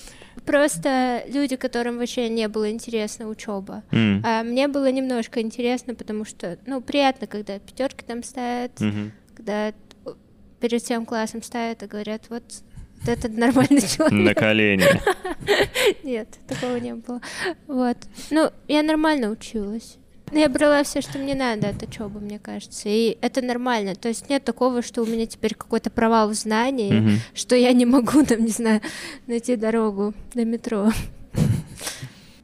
просто 0.47 1.23
люди, 1.27 1.55
которым 1.57 1.97
вообще 1.99 2.29
не 2.29 2.47
было 2.47 2.71
интересна 2.71 3.27
учеба. 3.27 3.83
М, 3.91 4.21
А 4.25 4.41
мне 4.43 4.67
было 4.67 4.89
немножко 4.91 5.41
интересно, 5.41 5.93
потому 5.93 6.25
что, 6.25 6.57
ну, 6.65 6.81
приятно, 6.81 7.27
когда 7.27 7.59
пятерки 7.59 8.03
там 8.05 8.23
ставят, 8.23 8.79
мгм. 8.79 9.11
когда 9.35 9.73
перед 10.59 10.81
всем 10.81 11.05
классом 11.05 11.43
ставят 11.43 11.83
и 11.83 11.85
говорят, 11.85 12.23
вот 12.29 12.43
вот 12.99 13.09
этот 13.09 13.37
нормальный 13.37 13.81
На 13.81 13.87
человек. 13.87 14.37
колени. 14.39 14.83
Нет, 16.03 16.29
такого 16.47 16.77
не 16.77 16.95
было. 16.95 17.21
Вот. 17.67 17.97
Ну, 18.31 18.49
я 18.67 18.81
нормально 18.81 19.29
училась. 19.29 19.97
Ну, 20.31 20.39
Я 20.39 20.49
брала 20.49 20.83
все, 20.83 21.01
что 21.01 21.17
мне 21.19 21.35
надо 21.35 21.69
от 21.69 21.81
учебы, 21.83 22.19
мне 22.19 22.37
кажется. 22.37 22.89
И 22.89 23.17
это 23.21 23.41
нормально. 23.41 23.95
То 23.95 24.09
есть 24.09 24.29
нет 24.29 24.43
такого, 24.43 24.81
что 24.81 25.01
у 25.03 25.05
меня 25.05 25.25
теперь 25.25 25.55
какой-то 25.55 25.89
провал 25.89 26.29
в 26.29 26.33
знании, 26.33 26.91
Мгм. 26.93 27.19
что 27.33 27.55
я 27.55 27.71
не 27.73 27.85
могу, 27.85 28.25
там, 28.25 28.41
не 28.43 28.51
знаю, 28.51 28.81
найти 29.25 29.55
дорогу 29.55 30.13
до 30.33 30.43
метро. 30.45 30.91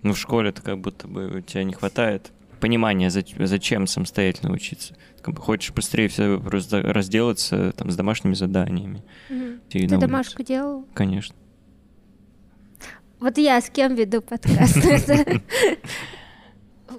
Ну, 0.02 0.14
в 0.14 0.18
школе-то 0.18 0.62
как 0.62 0.80
будто 0.80 1.08
бы 1.08 1.28
у 1.38 1.42
тебя 1.42 1.64
не 1.64 1.74
хватает 1.74 2.32
понимания, 2.60 3.08
зач- 3.10 3.36
зачем 3.46 3.88
самостоятельно 3.88 4.54
учиться. 4.54 4.96
Хочешь 5.38 5.72
быстрее 5.74 6.08
все 6.08 6.40
просто 6.40 6.82
разделаться 6.82 7.74
там 7.74 7.90
с 7.92 7.96
домашними 7.96 8.34
заданиями. 8.34 9.02
И 9.72 9.88
Ты 9.88 9.98
домашку 9.98 10.44
делал? 10.44 10.86
Конечно. 10.94 11.36
Вот 13.20 13.38
я 13.38 13.60
с 13.62 13.70
кем 13.70 13.96
веду 13.96 14.22
подкаст? 14.22 14.78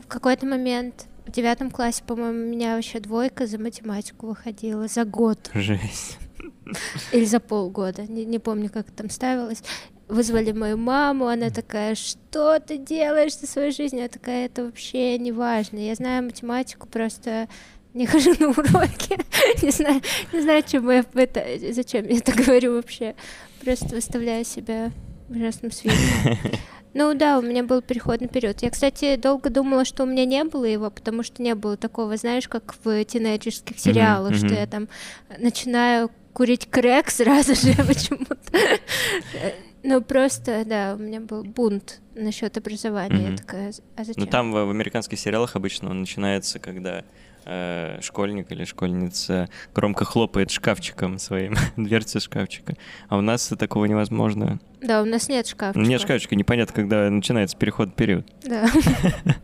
В 0.05 0.07
какой-то 0.07 0.47
момент 0.47 1.07
в 1.27 1.31
девятом 1.31 1.71
классе, 1.71 2.03
по-моему, 2.07 2.39
у 2.39 2.51
меня 2.51 2.77
вообще 2.77 3.01
двойка 3.01 3.47
за 3.47 3.59
математику 3.59 4.27
выходила 4.27 4.87
за 4.87 5.05
год. 5.05 5.39
Жесть. 5.55 6.19
Или 7.13 7.25
за 7.25 7.41
полгода, 7.41 8.03
не, 8.03 8.25
не 8.27 8.39
помню, 8.39 8.71
как 8.71 8.91
там 8.91 9.09
ставилось. 9.09 9.63
Вызвали 10.09 10.53
мою 10.53 10.77
маму, 10.77 11.29
она 11.29 11.49
такая, 11.49 11.95
что 11.95 12.61
ты 12.61 12.77
делаешь 12.77 13.35
со 13.35 13.47
своей 13.47 13.73
жизнью? 13.73 14.03
Я 14.03 14.09
такая, 14.09 14.47
это 14.47 14.67
вообще 14.67 15.17
не 15.19 15.33
важно. 15.33 15.79
Я 15.79 15.95
знаю 15.95 16.25
математику, 16.25 16.87
просто 16.87 17.49
не 17.95 18.07
хожу 18.07 18.35
на 18.39 18.49
уроки. 18.49 19.19
не 19.65 19.71
знаю, 19.71 20.03
не 20.33 20.43
знаю, 20.43 20.63
чему 20.67 20.91
я 20.91 21.05
это, 21.15 21.73
зачем 21.73 22.07
я 22.07 22.19
это 22.19 22.33
говорю 22.33 22.75
вообще. 22.75 23.15
Просто 23.63 23.87
выставляю 23.87 24.45
себя 24.45 24.93
в 25.29 25.37
ужасном 25.37 25.73
свете. 25.73 25.97
Ну 26.95 27.13
да, 27.15 27.39
у 27.39 27.43
меня 27.43 27.65
был 27.65 27.83
переходный 27.83 28.29
период. 28.29 28.63
Я, 28.63 28.71
кстати, 28.71 29.17
долго 29.17 29.51
думала, 29.51 29.85
что 29.85 30.05
у 30.05 30.07
меня 30.07 30.25
не 30.25 30.45
было 30.45 30.65
его, 30.65 30.91
потому 30.91 31.25
что 31.25 31.43
не 31.43 31.55
было 31.55 31.77
такого, 31.77 32.17
знаешь, 32.17 32.49
как 32.49 32.75
в 32.85 33.05
тинейджерских 33.05 33.79
сериалах, 33.79 34.37
что 34.37 34.47
мгм. 34.47 34.55
я 34.55 34.67
там 34.67 34.89
начинаю 35.39 36.11
курить 36.33 36.67
крэк 36.71 37.11
сразу 37.11 37.55
же 37.55 37.75
почему-то. 37.75 38.37
Ну 39.83 40.01
просто, 40.01 40.65
да, 40.65 40.95
у 40.99 41.03
меня 41.03 41.21
был 41.21 41.45
бунт 41.45 42.01
насчет 42.15 42.57
образования. 42.57 43.23
Я 43.23 43.29
Мгм. 43.29 43.37
такая, 43.37 43.73
а 43.97 44.05
зачем? 44.05 44.25
Ну, 44.25 44.27
там 44.31 44.53
в, 44.53 44.55
в 44.65 44.71
американских 44.71 45.19
сериалах 45.19 45.57
обычно 45.57 45.91
он 45.91 46.01
начинается, 46.01 46.59
когда 46.59 47.05
э, 47.45 47.99
школьник 48.03 48.51
или 48.53 48.65
школьница 48.65 49.49
громко 49.75 50.05
хлопает 50.05 50.51
шкафчиком 50.51 51.19
своим, 51.19 51.55
дверцы 51.77 52.21
шкафчика. 52.21 52.75
А 53.09 53.17
у 53.19 53.21
нас 53.21 53.47
такого 53.59 53.85
невозможно. 53.87 54.59
Да, 54.81 55.03
у 55.03 55.05
нас 55.05 55.29
нет 55.29 55.47
шкафчика. 55.47 55.87
Нет 55.87 56.01
шкафчика, 56.01 56.37
непонятно, 56.37 56.75
когда 56.75 57.09
начинается 57.11 57.57
переход 57.57 57.95
период. 57.95 58.27
Да. 58.43 58.67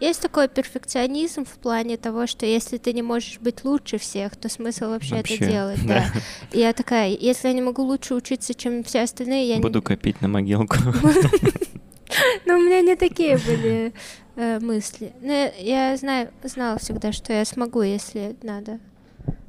Есть 0.00 0.22
такой 0.22 0.48
перфекционизм 0.48 1.44
в 1.44 1.58
плане 1.58 1.98
того, 1.98 2.26
что 2.26 2.46
если 2.46 2.78
ты 2.78 2.94
не 2.94 3.02
можешь 3.02 3.38
быть 3.38 3.64
лучше 3.64 3.98
всех, 3.98 4.34
то 4.34 4.48
смысл 4.48 4.86
вообще, 4.88 5.16
Вообще, 5.16 5.34
это 5.34 5.46
делать, 5.46 5.86
да. 5.86 6.06
да. 6.14 6.58
Я 6.58 6.72
такая, 6.72 7.10
если 7.10 7.48
я 7.48 7.54
не 7.54 7.60
могу 7.60 7.82
лучше 7.82 8.14
учиться, 8.14 8.54
чем 8.54 8.82
все 8.82 9.02
остальные, 9.02 9.48
я 9.48 9.56
не- 9.56 9.60
Буду 9.60 9.82
копить 9.82 10.22
на 10.22 10.28
могилку. 10.28 10.76
Ну, 12.46 12.58
у 12.58 12.62
меня 12.62 12.80
не 12.80 12.96
такие 12.96 13.36
были 13.38 13.92
э, 14.36 14.58
мысли. 14.60 15.12
Но 15.20 15.32
я, 15.32 15.90
я 15.90 15.96
знаю, 15.96 16.30
знала 16.42 16.78
всегда, 16.78 17.12
что 17.12 17.32
я 17.32 17.44
смогу, 17.44 17.82
если 17.82 18.36
надо. 18.42 18.80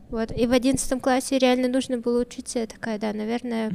Вот. 0.10 0.32
И 0.38 0.46
в 0.46 0.52
одиннадцатом 0.52 1.00
классе 1.00 1.38
реально 1.38 1.68
нужно 1.68 1.98
было 1.98 2.22
учиться. 2.22 2.60
Я 2.60 2.68
такая, 2.68 3.00
да, 3.00 3.14
наверное, 3.14 3.72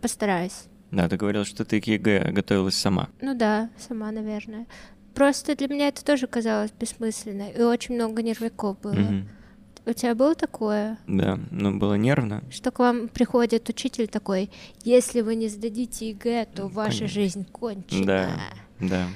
постараюсь. 0.00 0.64
Да, 0.90 1.08
ты 1.08 1.16
говорил, 1.16 1.44
что 1.44 1.64
ты 1.64 1.80
к 1.80 1.86
ЕГЭ 1.86 2.30
готовилась 2.30 2.76
сама. 2.76 3.08
Ну 3.20 3.34
да, 3.34 3.68
сама, 3.78 4.10
наверное. 4.12 4.66
Просто 5.14 5.56
для 5.56 5.68
меня 5.68 5.88
это 5.88 6.04
тоже 6.04 6.26
казалось 6.26 6.72
бессмысленно. 6.72 7.50
И 7.50 7.62
очень 7.62 7.94
много 7.94 8.22
нервяков 8.22 8.80
было. 8.80 9.24
У 9.86 9.92
тебя 9.92 10.14
было 10.14 10.34
такое? 10.34 10.98
Да, 11.06 11.38
ну 11.50 11.76
было 11.78 11.94
нервно. 11.94 12.42
Что 12.50 12.70
к 12.70 12.78
вам 12.78 13.08
приходит 13.08 13.68
учитель 13.68 14.08
такой, 14.08 14.50
если 14.82 15.20
вы 15.20 15.34
не 15.34 15.48
сдадите 15.48 16.10
ЕГЭ, 16.10 16.46
то 16.54 16.68
ваша 16.68 17.00
конечно. 17.00 17.08
жизнь 17.08 17.44
кончена. 17.52 18.04
Да, 18.80 18.88
да. 18.88 19.06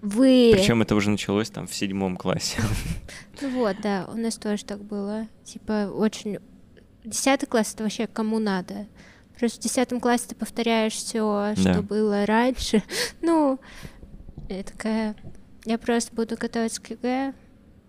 Вы... 0.00 0.52
Причем 0.54 0.82
это 0.82 0.94
уже 0.94 1.10
началось 1.10 1.50
там 1.50 1.66
в 1.66 1.74
седьмом 1.74 2.16
классе. 2.16 2.60
Ну 3.40 3.50
вот, 3.50 3.76
да, 3.82 4.08
у 4.12 4.16
нас 4.16 4.36
тоже 4.36 4.64
так 4.64 4.82
было. 4.82 5.26
Типа, 5.44 5.90
очень... 5.92 6.38
Десятый 7.04 7.46
класс— 7.48 7.72
это 7.74 7.82
вообще 7.82 8.06
кому 8.06 8.38
надо. 8.38 8.86
Просто 9.38 9.58
в 9.60 9.62
десятом 9.64 10.00
классе 10.00 10.26
ты 10.28 10.34
повторяешь 10.34 10.92
все, 10.92 11.54
Да. 11.56 11.72
что 11.72 11.82
было 11.82 12.24
раньше. 12.26 12.82
Ну, 13.22 13.58
я 14.48 14.62
такая... 14.62 15.16
Я 15.64 15.78
просто 15.78 16.14
буду 16.14 16.36
готовиться 16.36 16.80
к 16.80 16.90
ЕГЭ. 16.90 17.34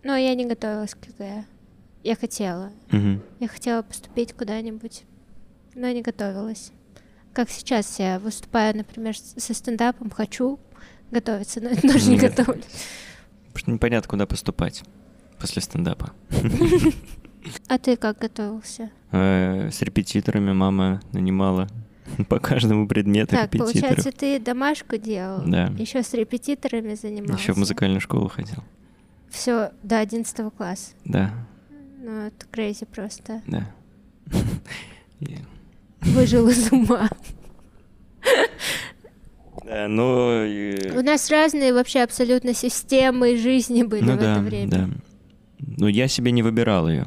Но 0.04 0.16
я 0.16 0.34
не 0.36 0.46
готовилась 0.46 0.96
к 0.96 1.06
ЕГЭ. 1.06 1.46
Я 2.06 2.16
хотела. 2.16 2.72
Мгм. 2.92 3.22
Я 3.40 3.48
хотела 3.48 3.82
поступить 3.82 4.34
куда-нибудь, 4.34 5.04
но 5.74 5.90
не 5.90 6.02
готовилась. 6.04 6.72
Как 7.34 7.50
сейчас 7.50 7.98
я 8.00 8.20
выступаю, 8.20 8.78
например, 8.78 9.18
со 9.18 9.54
стендапом, 9.56 10.12
хочу 10.12 10.60
готовиться, 11.10 11.62
но 11.62 11.70
тоже 11.82 12.10
не 12.12 12.16
Не 12.16 12.20
готов- 12.22 12.46
готовлюсь. 12.46 12.66
Потому 13.48 13.58
что 13.60 13.72
непонятно, 13.72 14.08
куда 14.10 14.26
поступать 14.28 14.84
после 15.40 15.62
стендапа. 15.62 16.14
А 17.68 17.78
ты 17.78 17.96
как 17.96 18.18
готовился? 18.18 18.90
Э, 19.12 19.70
С 19.72 19.82
репетиторами 19.84 20.52
мама 20.52 21.02
нанимала 21.12 21.68
по 22.30 22.40
каждому 22.40 22.88
предмету 22.88 23.36
Так, 23.36 23.54
репетиторов. 23.54 23.74
получается, 23.74 24.12
ты 24.12 24.40
домашку 24.40 24.98
делал, 24.98 25.44
Да. 25.46 25.68
еще 25.78 26.02
с 26.02 26.12
репетиторами 26.16 26.96
занимался. 26.96 27.40
Еще 27.42 27.54
в 27.54 27.58
музыкальную 27.58 28.02
школу 28.02 28.30
ходил. 28.30 28.64
Все 29.30 29.72
до 29.84 30.00
11 30.00 30.52
класса. 30.58 30.94
Да, 31.06 31.34
Ну, 32.06 32.12
это 32.28 32.46
крейзи 32.52 32.86
просто. 32.86 33.42
да. 33.48 33.68
Выжил 36.02 36.48
из 36.50 36.72
ума. 36.72 37.10
Да, 39.66 39.88
ну... 39.88 40.44
и- 40.46 40.92
У 40.92 41.02
нас 41.02 41.32
разные 41.32 41.74
вообще 41.74 42.02
абсолютно 42.02 42.54
системы 42.54 43.36
жизни 43.38 43.82
были 43.84 44.04
Ну 44.04 44.14
в 44.14 44.20
да, 44.20 44.34
это 44.34 44.42
время. 44.42 44.70
да. 44.70 44.90
Ну, 45.78 45.88
я 45.88 46.08
себе 46.08 46.32
не 46.32 46.44
выбирал 46.44 46.88
ее. 46.88 47.06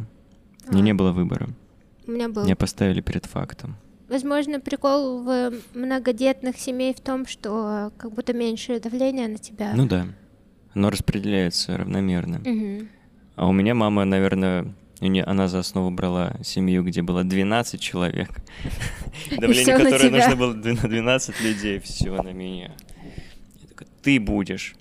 Мне 0.69 0.81
А. 0.81 0.85
не 0.85 0.95
было 0.95 1.13
выбора. 1.13 1.49
У 2.07 2.11
меня 2.11 2.29
был 2.29 2.43
Меня 2.45 2.57
поставили 2.57 3.01
перед 3.01 3.27
фактом. 3.27 3.77
Возможно, 4.09 4.59
прикол 4.59 5.23
в 5.23 5.53
многодетных 5.75 6.59
семей 6.59 6.93
в 6.95 7.01
том, 7.01 7.27
что 7.27 7.93
как 7.99 8.13
будто 8.13 8.33
меньше 8.33 8.81
давления 8.81 9.29
на 9.29 9.39
тебя. 9.39 9.73
Ну 9.77 9.87
да. 9.87 10.09
Оно 10.75 10.91
распределяется 10.91 11.77
равномерно. 11.77 12.39
Мгм. 12.45 12.89
А 13.37 13.47
у 13.47 13.53
меня 13.53 13.75
мама, 13.75 14.05
наверное, 14.05 14.75
у 15.01 15.23
она 15.27 15.49
за 15.49 15.61
основу 15.61 15.91
брала 15.91 16.37
семью, 16.43 16.83
где 16.83 17.03
было 17.03 17.25
12 17.25 17.81
человек. 17.81 18.31
Давление, 19.31 19.77
которое 19.77 20.11
нужно 20.11 20.37
было 20.37 20.53
на 20.55 20.89
12 20.89 21.41
людей, 21.41 21.79
все 21.79 22.21
на 22.23 22.33
меня. 22.33 22.73
Ты 24.03 24.19
будешь 24.19 24.75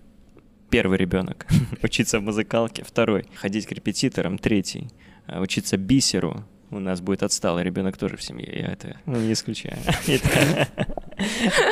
первый 0.69 0.97
ребенок 0.97 1.45
учиться 1.83 2.19
в 2.19 2.23
музыкалке, 2.23 2.83
второй 2.83 3.25
ходить 3.35 3.65
к 3.65 3.71
репетиторам, 3.71 4.37
третий 4.37 4.89
а, 5.27 5.41
учиться 5.41 5.77
бисеру. 5.77 6.43
У 6.69 6.79
нас 6.79 6.99
будет 6.99 7.23
отсталый 7.23 7.63
ребенок 7.63 7.97
тоже 7.97 8.17
в 8.17 8.23
семье, 8.23 8.51
я 8.51 8.67
это 8.67 8.99
ну, 9.05 9.19
не 9.19 9.33
исключаю. 9.33 9.77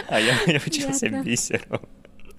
А 0.08 0.20
я 0.20 0.36
учился 0.66 1.10
бисеру. 1.10 1.82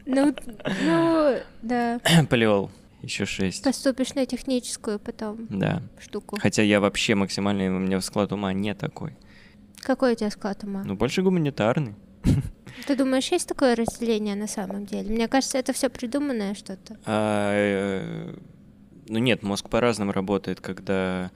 Ну, 0.07 0.35
ну, 0.83 1.37
да. 1.63 2.01
Полиол. 2.31 2.71
Еще 3.03 3.25
шесть. 3.27 3.63
Поступишь 3.63 4.15
на 4.15 4.27
техническую 4.27 4.99
потом 4.99 5.47
Да. 5.51 5.83
штуку. 5.99 6.37
Хотя 6.41 6.63
я 6.63 6.81
вообще 6.81 7.15
максимально, 7.15 7.67
у 7.77 7.79
меня 7.79 8.01
склад 8.01 8.33
ума 8.33 8.53
не 8.53 8.75
такой. 8.75 9.17
Какой 9.81 10.13
у 10.13 10.17
тебя 10.17 10.31
склад 10.31 10.65
ума? 10.65 10.83
Ну, 10.85 10.95
больше 10.97 11.23
гуманитарный. 11.23 11.95
Ты 12.87 12.97
думаешь, 12.97 13.29
есть 13.31 13.49
такое 13.49 13.77
разделение 13.77 14.35
на 14.35 14.47
самом 14.49 14.87
деле? 14.87 15.11
Мне 15.15 15.29
кажется, 15.29 15.59
это 15.59 15.73
все 15.73 15.89
придуманное 15.89 16.55
что-то. 16.55 16.99
А, 17.05 17.53
э, 17.55 18.35
ну 19.09 19.19
нет, 19.19 19.43
мозг 19.43 19.69
по-разному 19.69 20.13
работает, 20.13 20.61
когда 20.61 21.31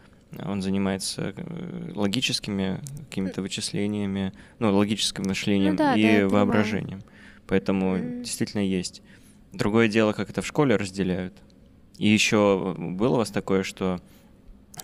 он 0.45 0.63
занимается 0.63 1.35
э, 1.37 1.93
логическими 1.95 2.81
какими-то 3.09 3.43
вычислениями, 3.43 4.33
ну, 4.59 4.75
логическим 4.75 5.25
мышлением 5.27 5.73
Ну 5.73 5.79
да, 5.79 5.93
да, 5.93 5.97
и 5.97 6.03
понимаю. 6.05 6.29
воображением. 6.31 7.03
Поэтому 7.47 7.97
М. 7.97 8.23
действительно 8.23 8.63
есть. 8.63 9.03
Другое 9.53 9.89
дело, 9.89 10.13
как 10.13 10.31
это 10.31 10.43
в 10.43 10.47
школе 10.47 10.77
разделяют. 10.77 11.35
И 12.01 12.09
еще 12.09 12.75
было 12.79 13.17
у 13.17 13.19
вас 13.19 13.31
такое, 13.31 13.63
что 13.63 14.01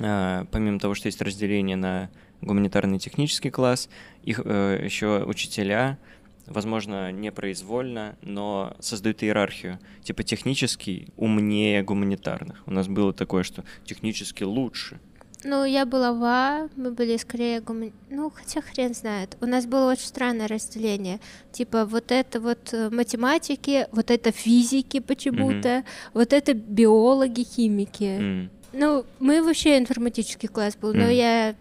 а, 0.01 0.45
помимо 0.53 0.79
того, 0.79 0.95
что 0.95 1.09
есть 1.09 1.23
разделение 1.23 1.75
на 1.75 2.11
гуманитарный 2.43 2.99
и 2.99 3.01
технический 3.01 3.49
класс, 3.49 3.89
их 4.23 4.41
еще 4.41 5.25
учителя, 5.25 5.99
возможно, 6.45 7.11
непроизвольно, 7.11 8.19
но 8.21 8.77
создают 8.81 9.23
иерархию. 9.23 9.79
Типа 10.03 10.25
технический 10.25 11.09
умнее 11.17 11.83
гуманитарных. 11.83 12.63
У 12.67 12.71
нас 12.71 12.87
было 12.87 13.15
такое, 13.15 13.45
что 13.45 13.65
технически 13.87 14.43
лучше. 14.45 15.01
Ну, 15.45 15.65
я 15.65 15.85
была 15.87 16.13
в 16.13 16.25
А, 16.25 16.69
мы 16.77 16.91
были 16.91 17.17
скорее 17.19 17.61
гумани... 17.61 17.93
Ну, 18.11 18.31
хотя 18.35 18.61
хрен 18.63 18.95
знает. 18.95 19.37
У 19.41 19.47
нас 19.47 19.67
было 19.67 19.93
очень 19.93 20.07
странное 20.07 20.49
разделение. 20.49 21.21
Типа, 21.53 21.85
вот 21.85 22.11
это 22.11 22.41
вот 22.41 22.73
э, 22.73 22.91
математики, 22.91 23.87
вот 23.93 24.11
это 24.11 24.33
физики 24.33 24.99
почему-то, 24.99 25.85
вот 26.15 26.33
это 26.33 26.55
биологи, 26.55 27.43
химики. 27.45 28.19
М. 28.19 28.51
Ну, 28.73 29.05
мы 29.21 29.43
вообще 29.43 29.79
информатический 29.79 30.49
класс 30.49 30.75
был, 30.77 30.93
но 30.95 31.03
Мгм. 31.05 31.11
я 31.13 31.55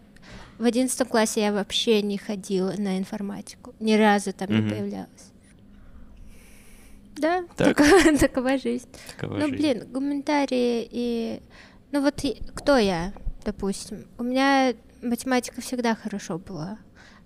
в 0.57 0.63
одиннадцатом 0.63 1.07
классе 1.07 1.41
я 1.41 1.51
вообще 1.53 2.01
не 2.01 2.17
ходила 2.17 2.73
на 2.77 2.97
информатику. 2.97 3.75
Ни 3.79 3.93
разу 3.93 4.31
там 4.33 4.49
не 4.49 4.61
Мгм. 4.61 4.69
появлялась. 4.69 5.31
Да, 7.17 7.43
Так. 7.55 7.77
такова, 7.77 8.17
такова 8.17 8.57
жизнь. 8.57 8.87
Такова 9.15 9.37
ну, 9.37 9.47
жизнь. 9.47 9.55
блин, 9.55 9.83
гуманитарии 9.91 10.87
и... 10.89 11.39
Ну 11.91 12.01
вот 12.01 12.23
кто 12.55 12.77
я, 12.77 13.13
допустим? 13.45 14.05
У 14.17 14.23
меня 14.23 14.73
математика 15.01 15.61
всегда 15.61 15.95
хорошо 15.95 16.37
была, 16.37 16.79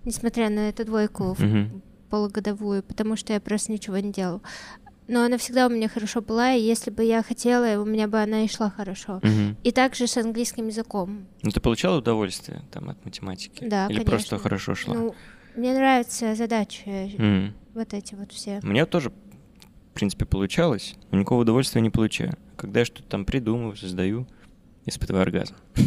несмотря 0.04 0.50
на 0.50 0.68
эту 0.68 0.84
двойку 0.84 1.34
Мгм. 1.38 1.82
полугодовую, 2.10 2.82
потому 2.82 3.16
что 3.16 3.32
я 3.32 3.40
просто 3.40 3.72
ничего 3.72 3.98
не 3.98 4.12
делала. 4.12 4.40
Но 5.08 5.24
она 5.24 5.38
всегда 5.38 5.66
у 5.66 5.70
меня 5.70 5.88
хорошо 5.88 6.20
была, 6.20 6.52
и 6.52 6.60
если 6.60 6.90
бы 6.90 7.02
я 7.02 7.22
хотела, 7.24 7.80
у 7.80 7.84
меня 7.84 8.06
бы 8.06 8.20
она 8.22 8.44
и 8.44 8.48
шла 8.48 8.70
хорошо. 8.70 9.18
Мгм. 9.24 9.56
И 9.64 9.72
также 9.72 10.06
с 10.06 10.16
английским 10.16 10.68
языком. 10.68 11.26
Ну, 11.42 11.50
ты 11.50 11.58
получала 11.60 11.98
удовольствие 11.98 12.62
там 12.70 12.90
от 12.90 13.04
математики? 13.04 13.66
Да, 13.68 13.86
Или 13.86 13.98
конечно. 13.98 14.10
просто 14.10 14.38
хорошо 14.38 14.74
шла? 14.76 14.94
Ну, 14.94 15.14
мне 15.56 15.74
нравятся 15.74 16.36
задачи, 16.36 17.16
М. 17.18 17.54
вот 17.74 17.92
эти 17.92 18.14
вот 18.14 18.30
все. 18.30 18.60
У 18.62 18.66
меня 18.68 18.86
тоже, 18.86 19.10
в 19.10 19.94
принципе, 19.94 20.26
получалось, 20.26 20.94
но 21.10 21.18
никакого 21.18 21.42
удовольствия 21.42 21.80
не 21.80 21.90
получаю. 21.90 22.34
Когда 22.56 22.80
я 22.80 22.86
что-то 22.86 23.08
там 23.08 23.24
придумываю, 23.24 23.76
создаю, 23.76 24.28
испытываю 24.90 25.22
оргазм. 25.22 25.54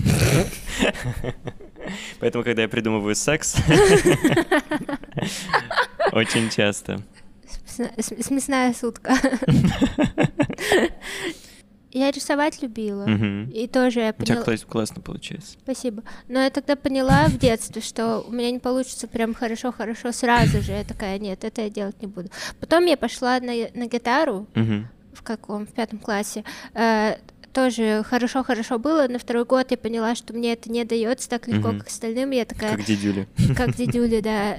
Поэтому, 2.20 2.44
когда 2.44 2.64
я 2.64 2.68
придумываю 2.70 3.16
секс, 3.16 3.56
очень 6.12 6.50
часто. 6.50 7.02
Смесна- 7.68 8.02
см- 8.02 8.24
Смесная 8.24 8.74
сутка. 8.74 9.16
Я 11.96 12.10
рисовать 12.10 12.60
любила. 12.64 13.06
И 13.54 13.68
тоже 13.68 14.00
я 14.00 14.10
У 14.18 14.24
тебя 14.24 14.38
поняла... 14.38 14.44
класс- 14.46 14.66
классно 14.68 15.00
получается. 15.02 15.58
Спасибо. 15.64 16.02
Но 16.28 16.40
я 16.40 16.50
тогда 16.50 16.76
поняла 16.76 17.28
в 17.28 17.38
детстве, 17.38 17.84
что 17.84 18.22
у 18.22 18.32
меня 18.32 18.50
не 18.50 18.58
получится 18.58 19.08
прям 19.08 19.36
хорошо-хорошо 19.36 20.12
сразу 20.12 20.60
же. 20.64 20.72
Я 20.72 20.84
такая, 20.86 21.20
нет, 21.20 21.44
это 21.44 21.62
я 21.62 21.70
делать 21.70 22.02
не 22.02 22.08
буду. 22.08 22.30
Потом 22.60 22.86
я 22.88 22.98
пошла 22.98 23.40
на, 23.40 23.54
на 23.76 23.86
гитару 23.88 24.48
в 24.56 25.22
каком? 25.22 25.68
В 25.68 25.72
пятом 25.74 26.00
классе. 26.00 26.44
Э, 26.74 27.18
тоже 27.54 28.04
хорошо-хорошо 28.04 28.80
было. 28.80 29.08
На 29.08 29.20
второй 29.20 29.46
год 29.46 29.72
я 29.72 29.78
поняла, 29.78 30.16
что 30.16 30.34
мне 30.34 30.54
это 30.54 30.72
не 30.72 30.84
дается 30.84 31.30
так 31.30 31.48
легко, 31.48 31.70
Мгм. 31.70 31.80
как 31.80 31.88
остальным. 31.88 32.32
Я 32.32 32.46
такая, 32.46 32.76
Как 32.76 32.86
дедюли. 32.86 33.28
как 33.56 33.76
дедюли, 33.76 34.20
да. 34.20 34.58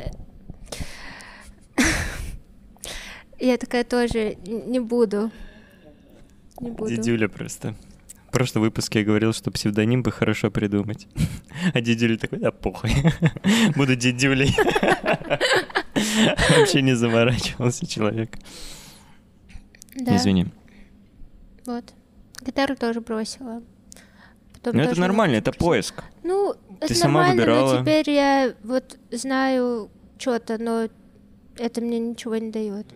Я 3.40 3.56
такая 3.58 3.84
тоже 3.84 4.36
не 4.46 4.80
буду. 4.80 5.30
Не 6.60 6.70
буду. 6.70 6.90
Дедюля 6.94 7.28
просто. 7.28 7.74
В 8.28 8.30
прошлом 8.32 8.62
выпуске 8.62 9.00
я 9.00 9.04
говорил, 9.04 9.32
что 9.32 9.50
псевдоним 9.50 10.02
бы 10.02 10.10
хорошо 10.12 10.50
придумать. 10.50 11.06
А 11.72 11.80
дедюля 11.80 12.16
такой, 12.18 12.38
да 12.40 12.50
похуй. 12.50 12.90
Буду 13.76 13.94
дедюлей. 13.96 14.54
Вообще 16.56 16.82
не 16.82 16.94
заморачивался 16.94 17.86
человек. 17.86 18.36
Да, 19.96 20.16
Извини. 20.16 20.46
Вот. 21.66 21.92
Гитару 22.44 22.76
тоже 22.76 23.00
бросила. 23.00 23.62
Потом 24.52 24.76
Ну 24.76 24.82
это 24.82 24.98
нормально, 25.00 25.36
это 25.36 25.52
поиск. 25.52 26.02
Ну, 26.22 26.54
Ты 26.80 26.86
это 26.86 26.94
сама 26.94 27.20
нормально, 27.28 27.42
выбирала. 27.42 27.72
но 27.74 27.80
теперь 27.82 28.10
я 28.10 28.54
вот 28.62 28.96
знаю 29.10 29.90
что-то, 30.18 30.58
но 30.58 30.88
это 31.58 31.80
мне 31.80 31.98
ничего 31.98 32.36
не 32.36 32.50
дает. 32.50 32.86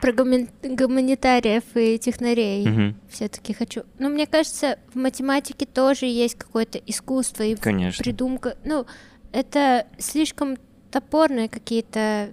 Про 0.00 0.12
гуман- 0.12 0.48
гуманитариев 0.62 1.64
и 1.74 1.98
технарей 1.98 2.66
Мгм. 2.68 3.00
все-таки 3.10 3.52
хочу. 3.52 3.82
Ну, 3.98 4.08
мне 4.08 4.26
кажется, 4.26 4.78
в 4.94 4.96
математике 4.96 5.66
тоже 5.66 6.06
есть 6.06 6.36
какое-то 6.36 6.78
искусство 6.78 7.42
и 7.42 7.56
Конечно. 7.56 8.02
придумка. 8.04 8.56
Ну, 8.64 8.86
это 9.32 9.86
слишком 9.98 10.56
топорные 10.92 11.48
какие-то 11.48 12.32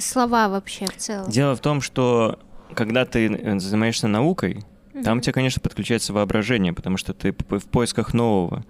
слова 0.00 0.48
вообще 0.48 0.86
в 0.86 0.96
целом. 0.96 1.30
Дело 1.30 1.54
в 1.56 1.60
том, 1.60 1.80
что 1.80 2.38
когда 2.74 3.04
ты 3.04 3.26
э, 3.32 3.58
занимаешься 3.58 4.08
наукой, 4.08 4.62
там 5.04 5.18
у 5.18 5.20
тебя, 5.20 5.32
конечно, 5.32 5.60
подключается 5.60 6.12
воображение, 6.12 6.72
потому 6.72 6.96
что 6.96 7.14
ты 7.14 7.32
в 7.32 7.66
поисках 7.68 8.12
нового. 8.12 8.64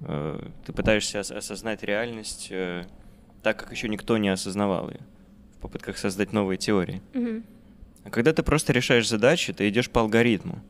Э, 0.00 0.38
Ты 0.64 0.72
пытаешься 0.72 1.20
ос- 1.20 1.30
осознать 1.30 1.82
реальность 1.82 2.48
э, 2.50 2.84
так, 3.42 3.58
как 3.58 3.72
еще 3.72 3.88
никто 3.88 4.18
не 4.18 4.28
осознавал 4.28 4.90
ее, 4.90 5.00
в 5.56 5.60
попытках 5.60 5.96
создать 5.98 6.32
новые 6.32 6.58
теории. 6.58 7.00
Мгм. 7.14 7.44
А 8.04 8.10
когда 8.10 8.32
ты 8.32 8.42
просто 8.42 8.72
решаешь 8.72 9.08
задачи, 9.08 9.52
ты 9.52 9.68
идешь 9.68 9.90
по 9.90 10.00
алгоритму. 10.02 10.60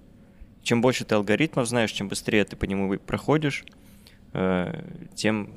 Чем 0.63 0.81
больше 0.81 1.05
ты 1.05 1.15
алгоритмов 1.15 1.69
знаешь, 1.69 1.91
чем 1.93 2.09
быстрее 2.09 2.45
ты 2.45 2.57
по 2.57 2.65
нему 2.65 2.99
проходишь, 2.99 3.65
тем... 5.15 5.51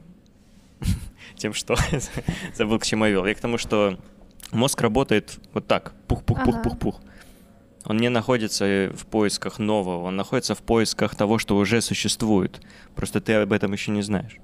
тем 1.36 1.54
что? 1.54 1.76
Забыл, 2.56 2.80
к 2.80 2.86
чему 2.86 3.06
я 3.06 3.12
вел. 3.12 3.26
Я 3.26 3.34
к 3.36 3.40
тому, 3.40 3.58
что 3.58 3.98
мозг 4.52 4.82
работает 4.82 5.38
вот 5.54 5.68
так. 5.68 5.94
Пух-пух-пух-пух-пух. 6.08 6.96
Он 7.86 7.98
не 7.98 8.10
находится 8.10 8.92
в 8.94 9.06
поисках 9.06 9.58
нового, 9.58 10.04
он 10.06 10.16
находится 10.16 10.54
в 10.54 10.60
поисках 10.60 11.16
того, 11.16 11.38
что 11.40 11.56
уже 11.58 11.82
существует. 11.82 12.60
Просто 12.96 13.22
ты 13.22 13.34
об 13.34 13.54
этом 13.54 13.72
еще 13.74 13.92
не 13.92 14.02
знаешь. 14.02 14.38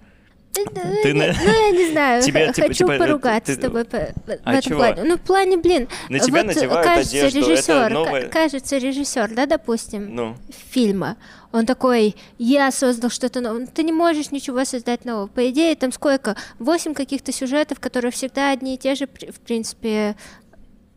Ну, 0.57 0.63
Ты 1.03 1.11
не- 1.11 1.19
на- 1.19 1.27
ну, 1.33 1.51
я 1.51 1.71
не 1.71 1.91
знаю, 1.91 2.23
Тебе, 2.23 2.47
х- 2.47 2.53
типа, 2.53 2.67
хочу 2.69 2.85
типа, 2.85 2.97
поругаться 2.97 3.53
ты- 3.53 3.59
с 3.59 3.61
тобой 3.61 3.83
по- 3.83 3.97
в 3.97 4.29
А 4.45 4.51
этом 4.53 4.61
чего? 4.61 4.77
плане. 4.79 5.03
Ну, 5.03 5.17
в 5.17 5.21
плане, 5.21 5.57
блин, 5.57 5.89
На 6.09 6.19
тебя 6.19 6.43
вот 6.45 6.55
кажется, 6.81 7.17
одежду, 7.17 7.39
это 7.41 7.49
режиссер, 7.51 7.89
новое- 7.91 8.27
кажется, 8.29 8.77
режиссер, 8.77 9.35
да, 9.35 9.47
допустим, 9.47 10.15
Ну, 10.15 10.37
фильма, 10.71 11.17
он 11.55 11.65
такой, 11.65 12.15
я 12.37 12.69
создал 12.69 13.09
что-то 13.09 13.39
новое. 13.39 13.61
Ну, 13.61 13.67
Ты 13.73 13.83
не 13.83 13.93
можешь 13.93 14.31
ничего 14.31 14.65
создать 14.65 15.05
нового. 15.05 15.27
По 15.27 15.49
идее, 15.49 15.73
там 15.75 15.93
сколько? 15.93 16.35
Восемь 16.59 16.93
каких-то 16.93 17.31
сюжетов, 17.31 17.79
которые 17.79 18.11
всегда 18.11 18.51
одни 18.51 18.75
и 18.75 18.77
те 18.77 18.93
же, 18.95 19.07
в 19.07 19.39
принципе. 19.39 20.17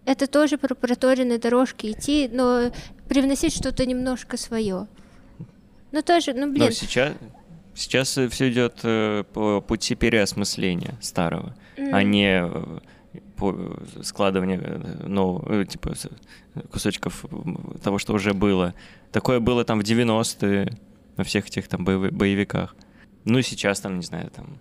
Это 0.05 0.27
тоже 0.27 0.59
про 0.59 0.75
проторенные 0.75 1.39
дорожки 1.39 1.93
идти, 1.93 2.29
но 2.33 2.73
привносить 3.09 3.55
что-то 3.55 3.87
немножко 3.87 4.37
свое. 4.37 4.89
Ну 5.93 6.03
тоже, 6.03 6.33
ну 6.35 6.51
блин, 6.51 6.65
Но 6.67 6.71
сейчас, 6.71 7.13
сейчас 7.77 8.09
все 8.31 8.51
идет 8.51 8.81
э, 8.83 9.23
по 9.33 9.61
пути 9.61 9.95
переосмысления 9.95 10.95
старого, 11.01 11.55
а 11.77 12.03
М. 12.03 12.11
не 12.11 12.51
складывания 14.03 14.59
э, 14.61 15.07
нового, 15.07 15.63
э, 15.63 15.65
типа 15.65 15.95
кусочков 16.71 17.25
того, 17.83 17.99
что 17.99 18.15
уже 18.15 18.35
было. 18.35 18.75
Такое 19.13 19.41
было 19.41 19.65
там 19.65 19.81
в 19.81 19.83
90-е, 19.83 20.77
во 21.17 21.25
всех 21.25 21.47
этих 21.47 21.69
там 21.69 21.85
боеви- 21.87 22.11
боевиках. 22.11 22.77
Ну 23.25 23.39
и 23.39 23.43
сейчас 23.43 23.81
там, 23.81 23.97
не 23.97 24.05
знаю, 24.05 24.31
там 24.31 24.59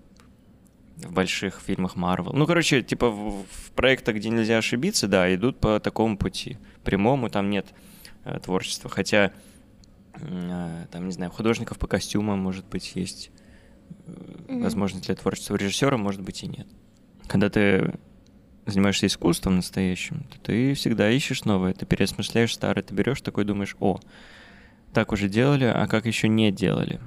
в 0.98 1.12
больших 1.13 1.60
фильмах 1.60 1.96
Марвел. 1.96 2.34
Ну, 2.34 2.46
короче, 2.48 2.82
типа 2.82 3.10
в, 3.10 3.43
в 3.50 3.72
проектах, 3.76 4.15
где 4.15 4.30
нельзя 4.30 4.58
ошибиться, 4.58 5.08
да, 5.08 5.34
идут 5.34 5.60
по 5.60 5.80
такому 5.80 6.17
пути. 6.17 6.58
Прямому 6.84 7.30
там 7.30 7.50
нет 7.50 7.67
э, 8.26 8.39
творчества. 8.39 8.89
Хотя 8.89 9.32
э, 10.15 10.86
там, 10.91 11.06
не 11.06 11.12
знаю, 11.12 11.32
художников 11.32 11.78
по 11.78 11.88
костюмам, 11.88 12.39
может 12.39 12.65
быть, 12.65 12.93
есть 12.96 13.32
Мгм. 14.48 14.63
возможность 14.63 15.06
для 15.06 15.15
творчества. 15.15 15.56
Режиссера, 15.56 15.98
может 15.98 16.22
быть, 16.22 16.43
и 16.43 16.48
нет. 16.48 16.67
Когда 17.28 17.50
ты 17.50 17.93
занимаешься 18.71 19.08
искусством 19.08 19.58
настоящим, 19.58 20.23
то 20.32 20.39
ты 20.39 20.73
всегда 20.73 21.10
ищешь 21.10 21.45
новое, 21.45 21.73
ты 21.73 21.86
переосмысляешь 21.86 22.53
старое, 22.53 22.84
ты 22.84 22.93
берешь 22.93 23.21
такой, 23.21 23.45
думаешь, 23.45 23.75
о, 23.80 23.99
так 24.93 25.12
уже 25.12 25.30
делали, 25.30 25.65
а 25.65 25.88
как 25.88 26.06
еще 26.06 26.27
не 26.27 26.51
делали. 26.51 26.99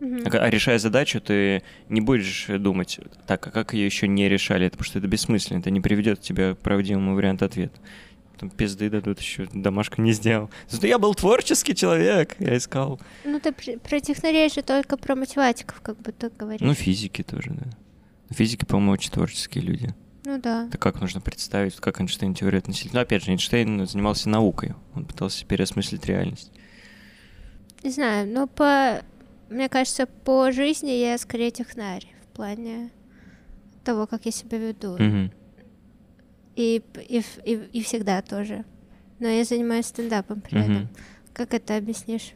Мгм. 0.00 0.22
А, 0.24 0.38
а 0.38 0.50
решая 0.50 0.78
задачу, 0.78 1.20
ты 1.20 1.62
не 1.88 2.00
будешь 2.00 2.46
думать, 2.48 2.98
так, 3.26 3.46
а 3.46 3.50
как 3.50 3.74
ее 3.74 3.84
еще 3.84 4.08
не 4.08 4.28
решали, 4.28 4.66
это 4.66 4.78
потому 4.78 4.86
что 4.90 4.98
это 4.98 5.08
бессмысленно, 5.08 5.58
это 5.58 5.70
не 5.70 5.80
приведет 5.80 6.20
тебя 6.22 6.54
к 6.54 6.58
правдивому 6.58 7.14
варианту 7.14 7.44
ответа. 7.44 7.78
Там 8.38 8.48
пизды 8.48 8.88
дадут 8.88 9.20
еще, 9.20 9.46
домашку 9.52 10.00
не 10.00 10.12
сделал. 10.12 10.50
Зато 10.66 10.86
я 10.86 10.98
был 10.98 11.14
творческий 11.14 11.74
человек, 11.74 12.36
я 12.38 12.56
искал. 12.56 12.98
Ну, 13.26 13.38
ты 13.38 13.52
про, 13.52 13.78
про 13.78 14.00
технарей 14.00 14.48
же 14.48 14.62
только 14.62 14.96
про 14.96 15.14
математиков, 15.14 15.82
как 15.82 15.98
будто 16.00 16.30
говоришь. 16.30 16.62
Ну, 16.62 16.72
физики 16.72 17.22
тоже, 17.22 17.50
да. 17.50 17.66
Физики, 18.34 18.64
по-моему, 18.64 18.92
очень 18.92 19.10
творческие 19.10 19.64
люди. 19.64 19.94
Ну 20.24 20.38
да. 20.38 20.66
Это 20.66 20.78
как 20.78 21.00
нужно 21.00 21.20
представить, 21.20 21.76
как 21.76 22.00
Эйнштейн 22.00 22.34
теорию 22.34 22.58
относительно. 22.58 23.00
Но 23.00 23.00
опять 23.02 23.24
же, 23.24 23.30
Эйнштейн 23.30 23.86
занимался 23.86 24.28
наукой, 24.28 24.74
он 24.94 25.04
пытался 25.06 25.44
переосмыслить 25.46 26.04
реальность. 26.06 26.52
Не 27.82 27.90
знаю, 27.90 28.28
но 28.28 28.46
по... 28.46 29.02
Мне 29.48 29.68
кажется, 29.68 30.06
по 30.06 30.52
жизни 30.52 30.90
я 30.90 31.16
скорее 31.18 31.50
технарь 31.50 32.06
в 32.22 32.36
плане 32.36 32.90
того, 33.82 34.06
как 34.06 34.26
я 34.26 34.30
себя 34.30 34.58
веду. 34.58 34.96
Мгм. 34.98 35.32
И, 36.54 36.82
и, 37.08 37.22
и, 37.44 37.54
и 37.72 37.82
всегда 37.82 38.20
тоже. 38.22 38.64
Но 39.18 39.26
я 39.28 39.44
занимаюсь 39.44 39.86
стендапом 39.86 40.40
при 40.42 40.58
Мгм. 40.58 40.70
этом. 40.72 40.88
Как 41.32 41.54
это 41.54 41.76
объяснишь? 41.76 42.32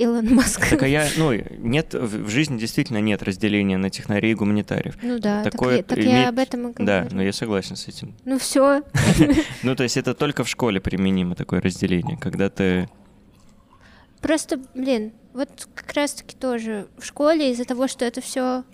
Илон 0.00 0.34
Маск. 0.34 0.68
Так 0.70 0.82
а 0.82 0.88
я, 0.88 1.06
ну, 1.16 1.32
нет, 1.58 1.92
в 1.92 2.28
жизни 2.30 2.58
действительно 2.58 3.00
нет 3.02 3.22
разделения 3.22 3.76
на 3.76 3.90
технарей 3.90 4.32
и 4.32 4.34
гуманитариев. 4.34 4.96
Ну 5.02 5.18
да, 5.18 5.42
так, 5.42 5.52
Такое 5.52 5.76
я, 5.76 5.82
так 5.82 5.98
я 5.98 6.28
об 6.30 6.38
этом 6.38 6.60
и 6.60 6.72
говорю. 6.72 6.86
Да, 6.86 7.08
но 7.10 7.22
я 7.22 7.32
согласен 7.32 7.76
с 7.76 7.86
этим. 7.86 8.14
Ну 8.24 8.38
все. 8.38 8.82
Ну, 9.62 9.76
то 9.76 9.82
есть 9.82 9.96
это 9.96 10.14
только 10.14 10.44
в 10.44 10.48
школе 10.48 10.80
применимо 10.80 11.34
такое 11.34 11.60
разделение, 11.60 12.16
когда 12.16 12.48
ты... 12.48 12.88
Просто, 14.22 14.58
блин, 14.74 15.12
вот 15.34 15.68
как 15.74 15.92
раз-таки 15.92 16.34
тоже 16.34 16.86
в 16.98 17.04
школе 17.04 17.52
из-за 17.52 17.64
того, 17.64 17.88
что 17.88 18.04
это 18.04 18.20
все 18.20 18.64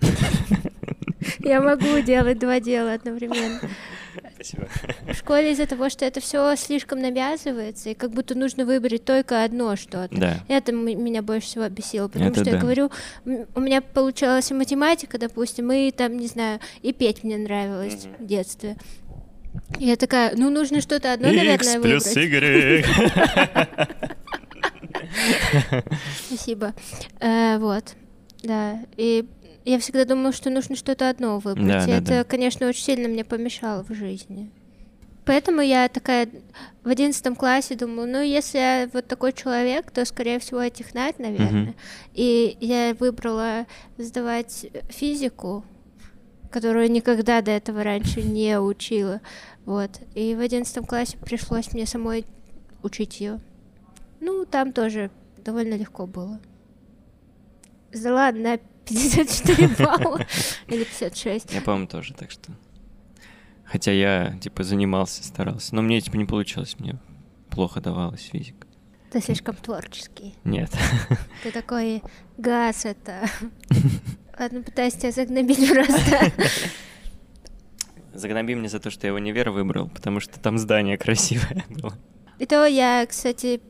я 1.40 1.60
могу 1.60 2.00
делать 2.00 2.38
два 2.38 2.60
дела 2.60 2.94
одновременно. 2.94 3.60
Спасибо. 4.34 4.68
В 5.08 5.14
школе 5.14 5.52
из-за 5.52 5.66
того, 5.66 5.88
что 5.88 6.04
это 6.04 6.20
все 6.20 6.54
слишком 6.56 7.00
навязывается, 7.00 7.90
и 7.90 7.94
как 7.94 8.10
будто 8.10 8.34
нужно 8.34 8.64
выбрать 8.64 9.04
только 9.04 9.44
одно 9.44 9.76
что-то. 9.76 10.08
Да. 10.10 10.38
Это 10.48 10.72
меня 10.72 11.22
больше 11.22 11.46
всего 11.48 11.68
бесило, 11.68 12.08
потому 12.08 12.30
Это 12.30 12.40
что 12.40 12.50
я 12.50 12.56
да. 12.56 12.60
говорю, 12.60 12.90
м, 13.24 13.46
у 13.54 13.60
меня 13.60 13.80
получалась 13.80 14.50
и 14.50 14.54
математика, 14.54 15.18
допустим, 15.18 15.70
и 15.72 15.90
там, 15.90 16.16
не 16.16 16.26
знаю, 16.26 16.60
и 16.82 16.92
петь 16.92 17.24
мне 17.24 17.36
нравилось 17.36 18.06
в 18.18 18.26
детстве. 18.26 18.76
Я 19.78 19.96
такая, 19.96 20.34
ну 20.36 20.50
нужно 20.50 20.80
что-то 20.80 21.12
одно, 21.12 21.28
наверное, 21.28 21.80
плюс 21.80 22.06
выбрать. 22.06 22.16
Y. 22.16 22.84
Спасибо. 26.26 26.74
Э, 27.20 27.58
вот, 27.58 27.94
да. 28.42 28.78
И 28.96 29.26
я 29.64 29.78
всегда 29.78 30.04
думала, 30.04 30.32
что 30.32 30.50
нужно 30.50 30.76
что-то 30.76 31.08
одно 31.08 31.38
выбрать. 31.38 31.66
Да, 31.66 31.84
и 31.84 31.86
да, 31.86 31.96
это, 31.96 32.06
да. 32.06 32.24
конечно, 32.24 32.68
очень 32.68 32.84
сильно 32.84 33.08
мне 33.08 33.24
помешало 33.24 33.84
в 33.84 33.94
жизни. 33.94 34.50
Поэтому 35.24 35.62
я 35.62 35.88
такая 35.88 36.28
в 36.82 36.88
одиннадцатом 36.88 37.34
классе 37.34 37.76
думала, 37.76 38.04
ну, 38.04 38.20
если 38.20 38.58
я 38.58 38.90
вот 38.92 39.06
такой 39.06 39.32
человек, 39.32 39.90
то, 39.90 40.04
скорее 40.04 40.38
всего, 40.38 40.60
я 40.60 40.68
технарь, 40.68 41.14
наверное. 41.18 41.62
Мгм. 41.62 41.74
И 42.12 42.58
я 42.60 42.94
выбрала 42.98 43.66
сдавать 43.96 44.66
физику, 44.90 45.64
которую 46.50 46.90
никогда 46.90 47.40
до 47.40 47.52
этого 47.52 47.82
раньше 47.82 48.22
не 48.22 48.60
учила. 48.60 49.22
Вот. 49.64 49.90
И 50.14 50.34
в 50.34 50.40
одиннадцатом 50.40 50.84
классе 50.84 51.16
пришлось 51.16 51.72
мне 51.72 51.86
самой 51.86 52.26
учить 52.82 53.20
ее. 53.20 53.40
Ну, 54.20 54.44
там 54.44 54.72
тоже 54.72 55.10
довольно 55.38 55.74
легко 55.74 56.06
было. 56.06 56.38
Сдала 57.92 58.30
на 58.32 58.58
54 58.86 59.68
балла 59.78 60.26
или 60.68 60.84
56. 60.84 61.52
Я, 61.52 61.60
по-моему, 61.60 61.86
тоже, 61.86 62.14
так 62.14 62.30
что... 62.30 62.52
Хотя 63.64 63.92
я, 63.92 64.38
типа, 64.40 64.62
занимался, 64.62 65.24
старался. 65.24 65.74
Но 65.74 65.82
мне, 65.82 66.00
типа, 66.00 66.16
не 66.16 66.26
получилось, 66.26 66.76
мне 66.78 66.98
плохо 67.50 67.80
давалась 67.80 68.22
физика. 68.22 68.66
Ты 69.10 69.20
слишком 69.20 69.54
творческий. 69.54 70.34
Нет. 70.44 70.70
Ты 71.42 71.52
такой 71.52 72.02
газ 72.36 72.84
это. 72.84 73.28
Ладно, 74.38 74.62
пытаюсь 74.62 74.94
тебя 74.94 75.12
загнобить 75.12 75.70
просто. 75.70 76.32
Загноби 78.12 78.54
мне 78.54 78.68
за 78.68 78.80
то, 78.80 78.90
что 78.90 79.06
я 79.06 79.14
универ 79.14 79.50
выбрал, 79.50 79.88
потому 79.88 80.20
что 80.20 80.38
там 80.40 80.58
здание 80.58 80.98
красивое 80.98 81.64
было. 81.68 81.96
И 82.38 82.46
то 82.46 82.66
я, 82.66 83.06
кстати, 83.06 83.60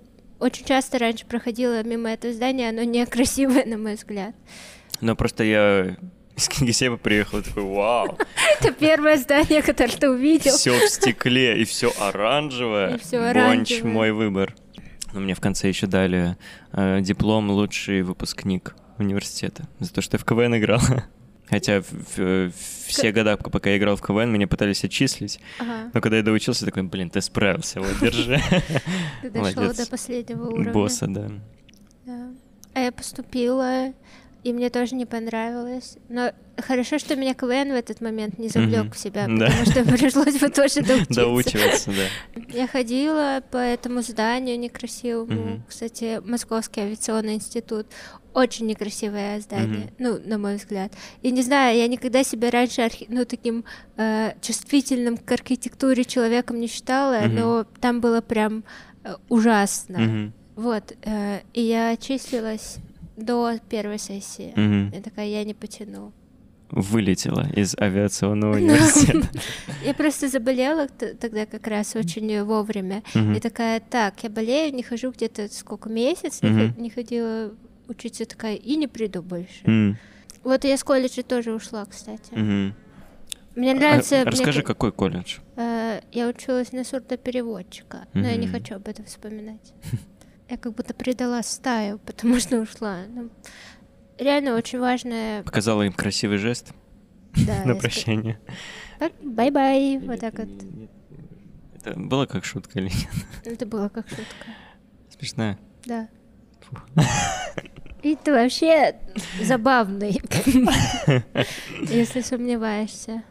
очень 0.40 0.64
часто 0.64 0.98
раньше 0.98 1.26
проходила 1.26 1.82
мимо 1.82 2.10
этого 2.10 2.32
здания, 2.32 2.70
оно 2.70 2.82
некрасивое, 2.82 3.64
на 3.66 3.76
мой 3.76 3.94
взгляд. 3.94 4.34
Но 5.04 5.14
просто 5.16 5.44
я 5.44 5.96
из 6.34 6.48
Кингисеппа 6.48 6.96
приехал 6.96 7.38
и 7.38 7.42
такой, 7.42 7.62
вау, 7.62 8.18
Это 8.60 8.72
первое 8.72 9.18
здание, 9.18 9.60
которое 9.62 9.92
ты 9.96 10.08
увидел. 10.10 10.52
все 10.56 10.72
в 10.78 10.88
стекле 10.88 11.60
и 11.60 11.64
все 11.64 11.92
оранжевое. 12.00 12.94
И 12.96 12.98
всё 12.98 13.32
Бонч, 13.34 13.82
мой 13.82 14.12
выбор. 14.12 14.54
Но 15.12 15.20
мне 15.20 15.34
в 15.34 15.40
конце 15.40 15.68
еще 15.68 15.86
дали 15.86 16.36
э, 16.72 17.00
диплом 17.02 17.50
лучший 17.50 18.02
выпускник 18.02 18.74
университета 18.98 19.68
за 19.78 19.92
то, 19.92 20.00
что 20.00 20.14
я 20.16 20.18
в 20.18 20.24
КВН 20.24 20.56
играл. 20.56 20.80
Хотя 21.50 21.82
в- 21.82 22.16
в- 22.16 22.52
все 22.86 23.12
года, 23.12 23.36
пока 23.36 23.68
я 23.70 23.76
играл 23.76 23.96
в 23.96 24.00
КВН, 24.00 24.32
меня 24.32 24.48
пытались 24.48 24.82
отчислить. 24.84 25.38
Ага. 25.60 25.90
Но 25.92 26.00
когда 26.00 26.16
я 26.16 26.22
доучился, 26.22 26.64
такой, 26.64 26.84
блин, 26.84 27.10
ты 27.10 27.20
справился, 27.20 27.80
вот, 27.80 27.90
держи. 28.00 28.40
Ты 29.20 29.28
дошел 29.30 29.74
до 29.74 29.86
последнего 29.86 30.46
уровня. 30.48 30.72
Босса. 30.72 31.06
Да. 31.06 31.28
А 32.72 32.80
я 32.80 32.90
поступила, 32.90 33.92
и 34.44 34.52
мне 34.52 34.70
тоже 34.70 34.94
не 34.94 35.06
понравилось. 35.06 35.96
Но 36.08 36.30
хорошо, 36.58 36.98
что 36.98 37.16
меня 37.16 37.34
КВН 37.34 37.72
в 37.72 37.74
этот 37.74 38.00
момент 38.00 38.38
не 38.38 38.48
завлек 38.48 38.94
в 38.94 38.98
себя, 38.98 39.26
Да. 39.26 39.46
потому 39.46 39.64
что 39.64 39.84
пришлось 39.84 40.38
бы 40.38 40.48
тоже 40.50 40.80
доучиться. 40.82 41.14
Доучиваться, 41.14 41.90
да. 41.90 42.42
Я 42.52 42.66
ходила 42.68 43.42
по 43.50 43.56
этому 43.56 44.02
зданию 44.02 44.58
некрасивому. 44.58 45.62
Кстати, 45.68 46.20
Московский 46.24 46.82
авиационный 46.82 47.34
институт. 47.34 47.86
Очень 48.34 48.66
некрасивое 48.66 49.40
здание, 49.40 49.84
Мгм. 49.84 49.90
ну, 49.98 50.20
на 50.24 50.38
мой 50.38 50.56
взгляд. 50.56 50.92
И 51.22 51.30
не 51.30 51.42
знаю, 51.42 51.78
я 51.78 51.86
никогда 51.86 52.24
себя 52.24 52.50
раньше 52.50 52.82
архи- 52.82 53.06
ну, 53.08 53.24
таким 53.24 53.64
э, 53.96 54.32
чувствительным 54.40 55.16
к 55.18 55.30
архитектуре 55.30 56.04
человеком 56.04 56.58
не 56.58 56.66
считала, 56.66 57.20
Мгм. 57.20 57.34
но 57.36 57.64
там 57.80 58.00
было 58.00 58.20
прям 58.20 58.64
э, 59.04 59.14
ужасно. 59.28 59.98
Мгм. 59.98 60.32
Вот, 60.56 60.94
э, 61.04 61.40
и 61.52 61.60
я 61.62 61.90
отчислилась 61.90 62.76
до 63.16 63.58
первой 63.68 63.98
сессии. 63.98 64.52
Мгм. 64.56 64.90
Я 64.94 65.00
такая, 65.02 65.26
я 65.28 65.44
не 65.44 65.54
потяну. 65.54 66.12
Вылетела 66.70 67.46
из 67.54 67.76
авиационного 67.78 68.56
университета. 68.56 69.28
Я 69.84 69.94
просто 69.94 70.28
заболела 70.28 70.88
тогда 70.88 71.46
как 71.46 71.66
раз 71.68 71.94
очень 71.94 72.42
вовремя. 72.42 73.02
И 73.14 73.38
такая, 73.38 73.80
так, 73.80 74.24
я 74.24 74.30
болею, 74.30 74.74
не 74.74 74.82
хожу 74.82 75.12
где-то 75.12 75.52
сколько, 75.52 75.88
месяц 75.90 76.40
не, 76.42 76.90
ходила 76.90 77.52
учиться, 77.86 78.24
такая, 78.24 78.56
и 78.56 78.76
не 78.76 78.88
приду 78.88 79.22
больше. 79.22 79.96
Вот 80.42 80.64
я 80.64 80.76
с 80.76 80.82
колледжа 80.82 81.22
тоже 81.22 81.52
ушла, 81.54 81.84
кстати. 81.84 82.32
Мне 82.34 83.70
А, 83.72 83.74
нравится... 83.76 84.24
Расскажи, 84.24 84.62
ка- 84.62 84.68
какой 84.74 84.90
колледж? 84.90 85.36
э, 85.56 86.00
я 86.10 86.26
училась 86.28 86.72
на 86.72 86.82
сурдопереводчика, 86.82 88.06
но 88.12 88.26
я 88.26 88.36
не 88.36 88.48
хочу 88.48 88.74
об 88.74 88.88
этом 88.88 89.04
вспоминать. 89.04 89.72
Я 90.48 90.56
как 90.58 90.74
будто 90.74 90.92
предала 90.94 91.42
стаю, 91.42 91.98
потому 91.98 92.38
что 92.38 92.60
ушла. 92.60 93.04
Ну, 93.08 93.30
реально 94.18 94.56
очень 94.56 94.78
важное... 94.78 95.42
Показала 95.42 95.82
им 95.82 95.92
красивый 95.92 96.38
жест 96.38 96.72
Да, 97.46 97.62
на 97.64 97.74
прощание. 97.74 98.38
Так, 98.98 99.12
Bye-bye, 99.22 99.98
вот 99.98 100.20
так 100.20 100.38
вот. 100.38 100.48
Это 101.76 101.98
было 101.98 102.26
как 102.26 102.44
шутка 102.44 102.78
или 102.78 102.86
нет? 102.88 103.08
Это 103.44 103.66
было 103.66 103.88
как 103.88 104.08
шутка. 104.08 104.24
Смешная. 105.16 105.58
Да. 105.86 106.08
И 108.02 108.16
ты 108.16 108.32
вообще 108.32 108.96
забавный, 109.40 110.20
если 111.88 112.20
сомневаешься. 112.20 113.22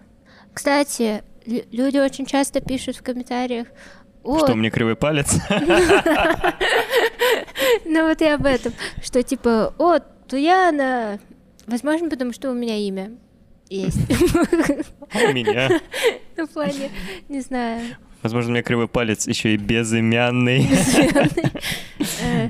Кстати, 0.51 1.23
лю- 1.45 1.65
люди 1.71 1.97
очень 1.97 2.25
часто 2.25 2.59
пишут 2.59 2.95
в 2.95 3.03
комментариях, 3.03 3.67
о, 4.23 4.39
Что, 4.39 4.53
у 4.53 4.55
меня 4.55 4.71
кривой 4.71 4.95
палец? 4.95 5.35
ну 7.85 8.07
вот 8.07 8.21
я 8.21 8.35
об 8.35 8.45
этом, 8.45 8.73
что 9.01 9.23
типа, 9.23 9.73
о, 9.77 9.99
Туяна, 10.27 11.19
возможно, 11.67 12.09
потому 12.09 12.33
что 12.33 12.51
у 12.51 12.53
меня 12.53 12.77
имя 12.77 13.11
есть. 13.69 13.97
А 15.13 15.29
У 15.29 15.33
меня. 15.33 15.81
Ну, 16.35 16.47
в 16.47 16.49
плане, 16.49 16.89
не 17.29 17.41
знаю, 17.41 17.81
Возможно, 18.23 18.49
у 18.49 18.53
меня 18.53 18.63
кривой 18.63 18.87
палец 18.87 19.27
еще 19.27 19.53
и 19.53 19.57
безымянный. 19.57 20.67
Э, 22.21 22.49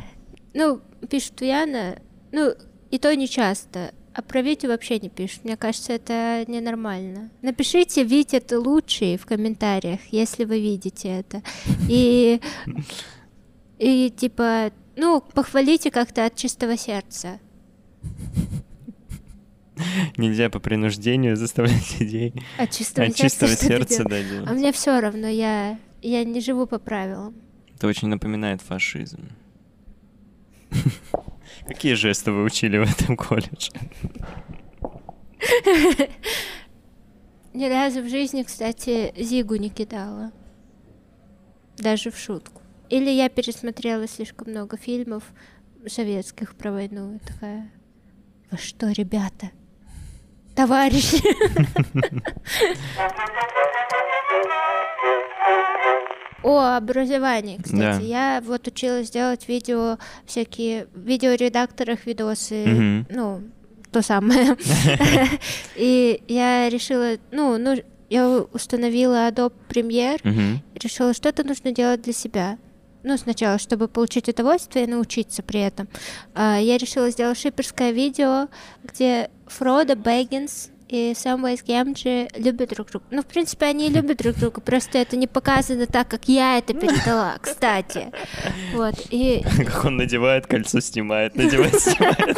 Ну, 0.53 0.81
пишут 1.09 1.35
Туяна, 1.35 1.99
ну, 2.31 2.53
и 2.91 2.97
то 2.99 3.13
не 3.15 3.27
часто. 3.27 3.93
А 4.13 4.21
про 4.21 4.41
Витю 4.41 4.67
вообще 4.67 4.99
не 4.99 5.09
пишут. 5.09 5.43
Мне 5.43 5.57
кажется, 5.57 5.93
это 5.93 6.45
ненормально. 6.47 7.31
Напишите, 7.41 8.03
Витя, 8.03 8.39
ты 8.39 8.59
лучший 8.59 9.17
в 9.17 9.25
комментариях, 9.25 9.99
если 10.11 10.45
вы 10.45 10.61
видите 10.61 11.09
это. 11.09 11.41
И, 11.89 12.39
и 13.79 14.13
типа, 14.15 14.71
ну, 14.95 15.21
похвалите 15.21 15.91
как-то 15.91 16.25
от 16.25 16.35
чистого 16.35 16.77
сердца. 16.77 17.39
Нельзя 20.17 20.49
по 20.49 20.59
принуждению 20.59 21.35
заставлять 21.35 21.99
людей. 21.99 22.33
От 22.57 22.71
чистого 22.71 23.07
От 23.07 23.17
сердца. 23.17 23.47
чистого 23.47 23.55
сердца, 23.55 24.03
да, 24.03 24.21
делать. 24.21 24.49
А 24.49 24.53
мне 24.53 24.71
все 24.71 24.99
равно, 24.99 25.27
я, 25.27 25.79
я 26.01 26.23
не 26.23 26.41
живу 26.41 26.67
по 26.67 26.79
правилам. 26.79 27.35
Это 27.75 27.87
очень 27.87 28.07
напоминает 28.07 28.61
фашизм. 28.61 29.29
Какие 31.67 31.93
жесты 31.93 32.31
вы 32.31 32.43
учили 32.43 32.77
в 32.77 32.83
этом 32.83 33.17
колледже? 33.17 33.71
Ни 37.53 37.65
разу 37.67 38.01
в 38.01 38.09
жизни, 38.09 38.43
кстати, 38.43 39.13
Зигу 39.17 39.55
не 39.55 39.69
кидала. 39.69 40.31
Даже 41.77 42.09
в 42.11 42.17
шутку. 42.17 42.62
Или 42.93 43.09
я 43.09 43.27
пересмотрела 43.27 44.07
слишком 44.07 44.51
много 44.51 44.77
фильмов 44.77 45.23
советских 45.87 46.53
про 46.53 46.71
войну. 46.71 47.15
И 47.15 47.19
такая, 47.27 47.71
вы 48.51 48.57
что, 48.59 48.91
ребята? 48.91 49.49
Товарищи! 50.55 51.17
О 56.43 56.75
образовании, 56.77 57.57
кстати. 57.57 57.79
Да. 57.79 57.99
Я 57.99 58.43
вот 58.45 58.67
училась 58.67 59.09
делать 59.09 59.47
видео, 59.47 59.97
всякие 60.27 60.85
в 60.93 60.99
видеоредакторах 60.99 62.05
видосы, 62.05 62.65
Мгм. 62.65 63.07
ну, 63.09 63.41
то 63.91 64.03
самое. 64.03 64.55
И 65.75 66.21
я 66.27 66.69
решила, 66.69 67.13
ну, 67.31 67.57
ну, 67.57 67.81
я 68.09 68.27
установила 68.51 69.29
Adobe 69.29 69.53
Premiere, 69.67 70.59
решила, 70.75 71.15
что-то 71.15 71.43
нужно 71.43 71.71
делать 71.71 72.03
для 72.03 72.13
себя. 72.13 72.59
Ну, 73.03 73.17
сначала, 73.17 73.57
чтобы 73.57 73.87
получить 73.87 74.29
удовольствие 74.29 74.85
и 74.85 74.87
научиться 74.87 75.43
при 75.43 75.59
этом. 75.59 75.87
А, 76.33 76.57
Я 76.57 76.77
решила 76.77 77.09
сделать 77.09 77.37
шиперское 77.37 77.91
видео, 77.91 78.47
где 78.83 79.29
Фродо 79.47 79.95
Бэггинс 79.95 80.69
и 80.87 81.13
Самвейс 81.17 81.63
Гемджи 81.63 82.27
любят 82.37 82.69
друг 82.69 82.89
друга. 82.91 83.05
Ну, 83.11 83.21
в 83.23 83.25
принципе, 83.25 83.65
они 83.65 83.89
любят 83.97 84.17
друг 84.19 84.35
друга, 84.37 84.61
просто 84.61 84.99
это 84.99 85.17
не 85.17 85.27
показано 85.27 85.85
так, 85.87 86.07
как 86.07 86.29
я 86.29 86.57
это 86.59 86.73
передала, 86.73 87.37
кстати. 87.41 88.11
Вот, 88.73 88.93
и... 89.09 89.43
Как 89.65 89.85
он 89.85 89.97
надевает 89.97 90.45
кольцо, 90.47 90.79
снимает, 90.79 91.35
надевает, 91.35 91.79
снимает. 91.79 92.37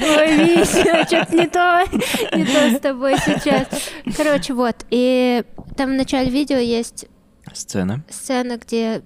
Ой, 0.00 0.36
Витя, 0.36 1.06
что-то 1.06 1.36
не 1.36 1.46
то, 1.48 1.84
не 2.36 2.44
то 2.44 2.76
с 2.76 2.80
тобой 2.80 3.16
сейчас. 3.18 3.66
Короче, 4.16 4.54
вот, 4.54 4.76
и 4.90 5.42
там 5.76 5.90
в 5.90 5.94
начале 5.94 6.30
видео 6.30 6.56
есть 6.58 7.06
Сцена. 7.52 8.04
сцена, 8.08 8.58
где 8.58 9.02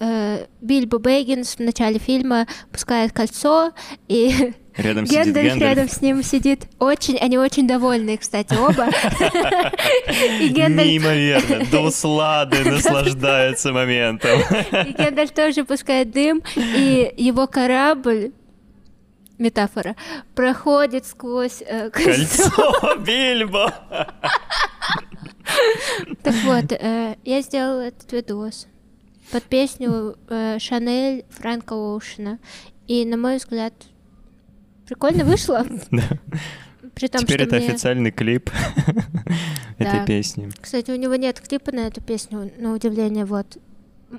э, 0.00 0.46
Бильбо 0.60 0.98
Бэггинс 0.98 1.56
в 1.56 1.60
начале 1.60 1.98
фильма 1.98 2.46
пускает 2.70 3.12
кольцо, 3.12 3.72
и 4.08 4.52
Рядом 4.78 5.06
сидит 5.06 5.34
Гендальф 5.34 5.60
рядом 5.60 5.88
с 5.88 6.00
ним 6.00 6.22
сидит. 6.22 6.66
Очень, 6.78 7.18
они 7.18 7.36
очень 7.36 7.66
довольные, 7.66 8.16
кстати, 8.16 8.54
оба. 8.54 8.86
И 10.40 10.48
Гендальф, 10.48 10.86
Неимоверно. 10.88 11.66
До 11.72 11.80
услады 11.80 12.64
наслаждаются 12.64 13.72
моментом. 13.72 14.38
и 14.86 14.92
Гендальф 14.92 15.32
тоже 15.32 15.64
пускает 15.64 16.12
дым, 16.12 16.42
и 16.54 17.12
его 17.16 17.48
корабль 17.48 18.30
метафора, 19.38 19.96
проходит 20.36 21.06
сквозь 21.06 21.60
э, 21.66 21.90
кольцо. 21.90 22.50
Кольцо 22.50 22.96
Бильбо. 22.98 23.74
Так 26.22 26.34
вот, 26.44 26.72
э, 26.72 27.16
я 27.24 27.40
сделала 27.40 27.80
этот 27.80 28.12
видос 28.12 28.68
под 29.30 29.42
песню 29.44 30.16
э, 30.28 30.58
Шанель 30.58 31.24
Фрэнка 31.30 31.74
Оушена. 31.74 32.38
И, 32.86 33.04
на 33.04 33.16
мой 33.16 33.36
взгляд, 33.36 33.74
прикольно 34.86 35.24
вышло. 35.24 35.66
Да. 35.90 36.02
При 36.94 37.06
том, 37.06 37.20
Теперь 37.20 37.40
что 37.40 37.44
это 37.44 37.56
мне- 37.56 37.68
официальный 37.68 38.10
клип 38.10 38.50
этой 39.78 40.04
песни. 40.04 40.50
Кстати, 40.60 40.90
у 40.90 40.96
него 40.96 41.14
нет 41.14 41.40
клипа 41.40 41.70
на 41.70 41.86
эту 41.86 42.00
песню, 42.00 42.50
на 42.58 42.72
удивление, 42.72 43.24
вот. 43.24 43.56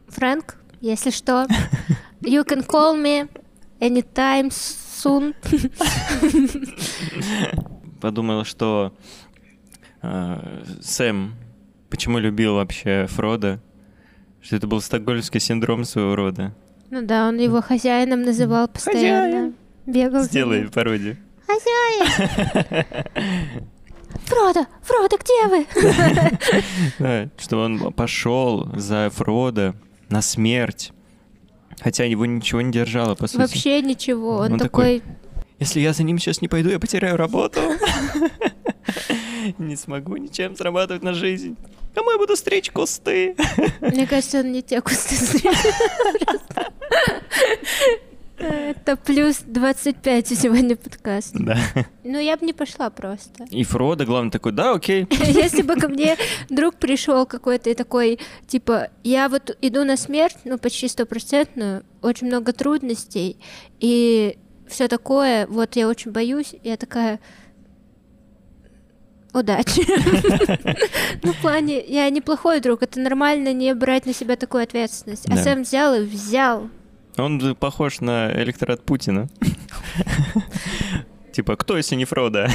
Фрэнк, 0.07 0.55
если 0.79 1.09
что, 1.09 1.45
you 2.21 2.45
can 2.47 2.65
call 2.65 2.95
me 2.95 3.27
anytime 3.81 4.49
soon. 4.49 5.33
Подумал, 7.99 8.45
что 8.45 8.93
э, 10.01 10.63
Сэм 10.81 11.35
почему 11.89 12.19
любил 12.19 12.55
вообще 12.55 13.07
Фрода, 13.09 13.59
что 14.41 14.56
это 14.56 14.67
был 14.67 14.82
стокгольмский 14.82 15.39
синдром 15.39 15.84
своего 15.86 16.15
рода. 16.15 16.54
Ну 16.89 17.02
да, 17.02 17.28
он 17.28 17.38
его 17.38 17.62
хозяином 17.62 18.23
называл 18.23 18.67
постоянно. 18.67 19.32
Хозяин. 19.32 19.56
Бегал. 19.86 20.23
Сделай 20.23 20.67
пародию. 20.69 21.17
Хозяин! 21.45 22.86
Фродо, 24.25 24.65
Фродо, 24.84 25.17
где 25.17 25.47
вы? 25.47 25.65
Что 27.38 27.58
он 27.62 27.91
пошел 27.93 28.69
за 28.75 29.10
Фрода 29.10 29.75
на 30.10 30.21
смерть. 30.21 30.91
Хотя 31.82 32.04
его 32.04 32.25
ничего 32.25 32.62
не 32.62 32.71
держало, 32.71 33.15
по 33.15 33.28
сути. 33.28 33.39
Вообще 33.39 33.82
ничего. 33.82 34.38
Он, 34.38 34.54
Он 34.54 34.60
такой, 34.60 35.02
Если 35.60 35.80
я 35.80 35.93
за 35.93 36.04
ним 36.04 36.19
сейчас 36.19 36.41
не 36.41 36.47
пойду, 36.47 36.69
я 36.69 36.80
потеряю 36.80 37.17
работу. 37.17 37.60
Не 39.58 39.75
смогу 39.75 40.17
ничем 40.17 40.56
зарабатывать 40.56 41.02
на 41.02 41.13
жизнь. 41.13 41.56
Кому 41.99 42.12
я 42.12 42.17
буду 42.17 42.38
стричь 42.38 42.71
кусты? 42.71 43.35
Мне 43.81 44.07
кажется, 44.07 44.39
он 44.39 44.53
не 44.53 44.62
те 44.62 44.79
кусты. 44.79 45.17
Просто. 46.23 46.71
Это 48.38 48.95
плюс 48.95 49.39
25 49.45 50.27
сегодня 50.29 50.77
подкаст. 50.77 51.31
Да. 51.33 51.57
Ну, 52.05 52.17
я 52.17 52.38
бы 52.38 52.45
не 52.45 52.53
пошла 52.53 52.89
просто. 52.89 53.43
И 53.51 53.65
Фродо, 53.65 54.05
главное, 54.05 54.31
такой, 54.31 54.53
да, 54.53 54.71
окей. 54.71 55.07
Если 55.12 55.62
бы 55.62 55.75
ко 55.75 55.89
мне 55.89 56.15
друг 56.49 56.75
пришел 56.75 57.25
какой-то 57.25 57.69
и 57.69 57.73
такой, 57.73 58.19
типа, 58.47 58.88
я 59.03 59.27
вот 59.27 59.57
иду 59.62 59.83
на 59.83 59.97
смерть, 59.97 60.38
ну, 60.45 60.57
почти 60.57 60.88
стопроцентную, 60.88 61.83
очень 62.01 62.27
много 62.27 62.53
трудностей, 62.53 63.35
и 63.81 64.38
все 64.69 64.88
такое, 64.88 65.47
вот 65.47 65.75
я 65.75 65.89
очень 65.89 66.12
боюсь, 66.12 66.55
я 66.63 66.77
такая, 66.77 67.19
удачи. 69.33 69.85
Ну, 71.23 71.33
в 71.33 71.37
плане, 71.37 71.83
я 71.85 72.09
неплохой 72.09 72.61
друг, 72.61 72.83
это 72.83 72.99
нормально 72.99 73.53
не 73.53 73.73
брать 73.75 74.05
на 74.05 74.13
себя 74.13 74.35
такую 74.35 74.63
ответственность. 74.63 75.27
А. 75.29 75.35
Сэм 75.37 75.63
взял 75.63 75.93
и 75.95 76.05
взял. 76.05 76.69
Он 77.17 77.55
похож 77.55 77.99
на 77.99 78.31
электорат 78.41 78.83
Путина. 78.83 79.27
Типа, 81.33 81.55
кто, 81.55 81.77
если 81.77 81.95
не 81.95 82.05
Фродо? 82.05 82.47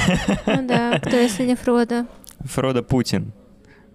Ну 0.47 0.67
да, 0.67 0.99
кто 0.99 1.17
если 1.17 1.45
не 1.45 1.57
Фродо. 1.57 2.07
Фродо 2.41 2.83
Путин. 2.83 3.33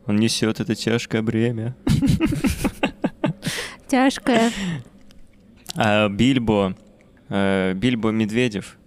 Он 0.05 0.15
несет 0.15 0.59
это 0.59 0.75
тяжкое 0.75 1.21
бремя. 1.21 1.75
Тяжкое. 3.87 4.51
А 5.75 6.09
Бильбо... 6.09 6.75
э, 7.29 7.73
Бильбо 7.73 8.09
Медведев. 8.09 8.78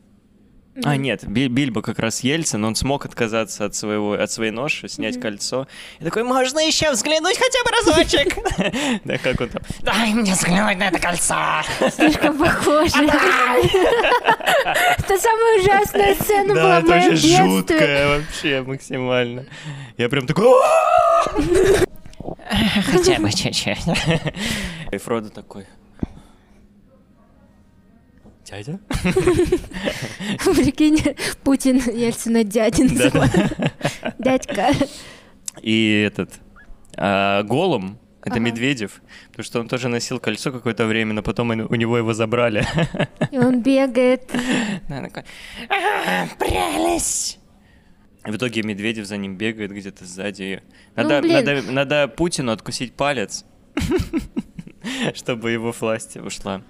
А, 0.85 0.95
Мгм. 0.95 1.03
нет, 1.03 1.25
Би- 1.29 1.49
Бильбо 1.49 1.83
как 1.83 1.99
раз 1.99 2.21
Ельцин, 2.21 2.65
он 2.65 2.75
смог 2.77 3.05
отказаться 3.05 3.67
от, 3.67 3.75
своего, 3.75 4.15
от 4.15 4.31
своей 4.31 4.53
ноши, 4.53 4.89
снять 4.89 5.17
Мгм. 5.17 5.23
кольцо. 5.23 5.67
И 6.01 6.05
такой, 6.05 6.23
можно 6.25 6.61
еще 6.61 6.91
взглянуть 6.93 7.37
хотя 7.37 7.63
бы 7.63 7.71
разочек? 7.93 8.35
Да, 9.05 9.19
как 9.19 9.39
он 9.43 9.51
там? 9.51 9.61
Дай 9.83 10.15
мне 10.15 10.33
взглянуть 10.33 10.79
на 10.79 10.89
это 10.89 10.99
кольцо. 10.99 11.35
Слишком 11.95 12.39
похоже. 12.39 13.05
Это 14.99 15.19
самая 15.19 15.61
ужасная 15.61 16.15
сцена 16.15 16.55
была 16.55 16.63
Да, 16.63 16.81
в 16.81 16.85
это 16.85 16.89
моем 16.95 17.11
детстве. 17.11 17.37
жуткое 17.37 18.09
вообще 18.19 18.63
максимально. 18.63 19.45
Я 19.99 20.09
прям 20.09 20.27
такой... 20.27 20.47
Хотя 22.87 23.19
бы 23.19 23.31
чуть-чуть. 23.31 23.79
И 24.91 24.97
Фродо 24.99 25.29
такой... 25.31 25.67
Дядя? 28.53 28.79
Прикинь, 30.45 30.99
Путин 31.43 31.79
Ельцина 31.79 32.45
дядя 32.45 32.85
называет. 32.85 33.53
Дядька. 34.19 34.73
И 35.63 36.05
этот... 36.07 36.35
а, 36.99 37.43
Голум, 37.45 37.99
это 38.21 38.33
Ага. 38.35 38.41
Медведев, 38.41 39.01
потому 39.29 39.45
что 39.45 39.61
он 39.61 39.69
тоже 39.69 39.89
носил 39.89 40.21
кольцо 40.21 40.53
какое-то 40.53 40.85
время, 40.85 41.15
но 41.15 41.23
потом 41.23 41.49
у 41.49 41.75
него 41.75 41.97
его 41.97 42.13
забрали. 42.13 42.67
И 43.31 43.39
он 43.39 43.63
бегает. 43.63 44.31
Да, 44.87 45.01
такой, 45.01 45.25
«А, 45.71 46.27
Прелесть! 46.39 47.39
В 48.23 48.37
итоге 48.37 48.63
Медведев 48.63 49.07
за 49.07 49.17
ним 49.17 49.37
бегает 49.37 49.73
где-то 49.73 50.05
сзади. 50.05 50.63
Надо, 50.95 51.23
Ну, 51.23 51.33
надо, 51.33 51.63
надо 51.73 52.07
Путину 52.09 52.53
откусить 52.53 52.93
палец, 52.93 53.47
чтобы 55.15 55.53
его 55.53 55.73
власть 55.73 56.19
ушла. 56.19 56.61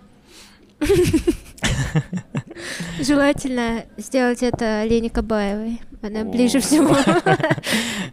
Желательно 3.01 3.85
сделать 3.97 4.43
это 4.43 4.85
Лене 4.85 5.11
Кабаевой. 5.11 5.81
Она 6.03 6.25
ближе 6.25 6.61
всего. 6.61 6.97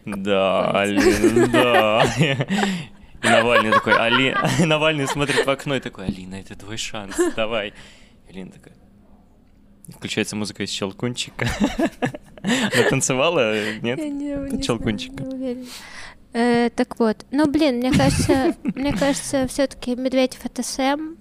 Да, 0.06 0.70
Алина, 0.80 1.46
да. 1.48 2.04
И 2.18 3.26
Навальный 3.26 3.70
такой, 3.70 3.94
Али... 3.98 4.34
Навальный 4.64 5.06
смотрит 5.06 5.44
в 5.44 5.50
окно 5.50 5.76
и 5.76 5.80
такой, 5.80 6.06
Алина, 6.06 6.36
это 6.36 6.54
твой 6.56 6.76
шанс, 6.78 7.16
давай. 7.36 7.74
И 8.26 8.30
Алина 8.32 8.50
такая, 8.50 8.74
Включается 9.94 10.36
музыка 10.36 10.62
из 10.62 10.70
Щелкунчика. 10.70 11.48
Она 12.42 12.88
танцевала, 12.88 13.74
нет? 13.82 13.98
Я 13.98 14.08
не- 14.08 14.62
Щелкунчика. 14.62 15.24
Э, 16.32 16.70
Так 16.70 16.98
вот, 16.98 17.26
ну 17.30 17.46
блин, 17.50 17.76
мне 17.78 17.92
кажется, 17.92 18.54
мне 18.62 18.92
кажется, 18.92 19.46
все-таки 19.48 19.96
Медведев 19.96 20.40
это 20.46 20.62
Сэм, 20.62 21.16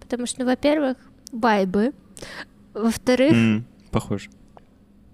потому 0.00 0.26
что, 0.26 0.40
ну, 0.40 0.46
во-первых, 0.46 0.96
вайбы, 1.32 1.92
во-вторых, 2.74 3.32
М, 3.32 3.66
Похож. 3.90 4.28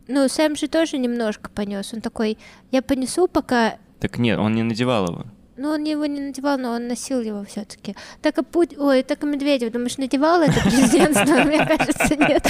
ну 0.08 0.28
Сэм 0.28 0.56
же 0.56 0.68
тоже 0.68 0.98
немножко 0.98 1.50
понес, 1.50 1.92
он 1.94 2.00
такой, 2.00 2.38
я 2.70 2.82
понесу 2.82 3.28
пока 3.28 3.78
Так 4.00 4.18
нет, 4.18 4.38
он 4.38 4.54
не 4.54 4.62
надевал 4.62 5.06
его. 5.06 5.24
Ну, 5.56 5.68
он 5.70 5.84
его 5.84 6.04
не 6.06 6.20
надевал, 6.20 6.58
но 6.58 6.72
он 6.72 6.88
носил 6.88 7.20
его 7.20 7.44
все-таки. 7.44 7.94
Так 8.22 8.38
и 8.38 8.42
Путь... 8.42 8.76
Ой, 8.76 9.04
так 9.04 9.22
и 9.22 9.26
Медведев, 9.26 9.70
думаешь, 9.70 9.98
надевал 9.98 10.42
это 10.42 10.60
президентство? 10.60 11.44
Мне 11.44 11.64
кажется, 11.64 12.16
нет. 12.16 12.44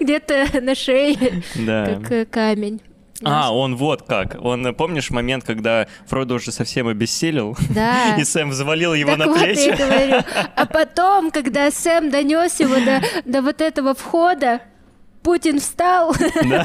Где-то 0.00 0.60
на 0.60 0.76
шее, 0.76 1.42
как 1.56 2.12
э, 2.12 2.24
камень. 3.22 3.36
А, 3.36 3.52
он 3.52 3.76
вот 3.76 4.02
как. 4.02 4.36
Он, 4.40 4.74
помнишь 4.74 5.10
момент, 5.10 5.44
когда 5.44 5.86
Фродо 6.06 6.34
уже 6.34 6.52
совсем 6.52 6.88
обессилел? 6.88 7.56
Да. 7.70 8.16
И 8.18 8.24
Сэм 8.24 8.50
взвалил 8.50 8.94
его 8.94 9.10
Так 9.10 9.18
на 9.18 9.26
вот 9.28 9.38
я 9.38 9.44
плечи? 9.46 9.76
говорю. 9.76 10.22
А 10.56 10.66
потом, 10.66 11.30
когда 11.30 11.70
Сэм 11.70 12.10
донес 12.10 12.60
его 12.60 12.74
до, 12.74 13.00
до 13.24 13.42
вот 13.42 13.60
этого 13.60 13.94
входа, 13.94 14.60
Путин 15.22 15.60
встал, 15.60 16.14
Да. 16.18 16.64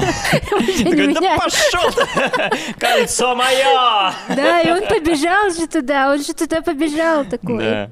Такой, 0.82 1.14
да 1.14 1.36
пошел! 1.36 1.90
Кольцо 2.78 3.34
мое! 3.36 4.12
Да, 4.28 4.60
и 4.62 4.70
он 4.70 4.80
побежал 4.86 5.50
же 5.50 5.68
туда, 5.68 6.10
он 6.10 6.18
же 6.22 6.32
туда 6.34 6.60
побежал 6.60 7.24
такой. 7.24 7.58
Да. 7.58 7.90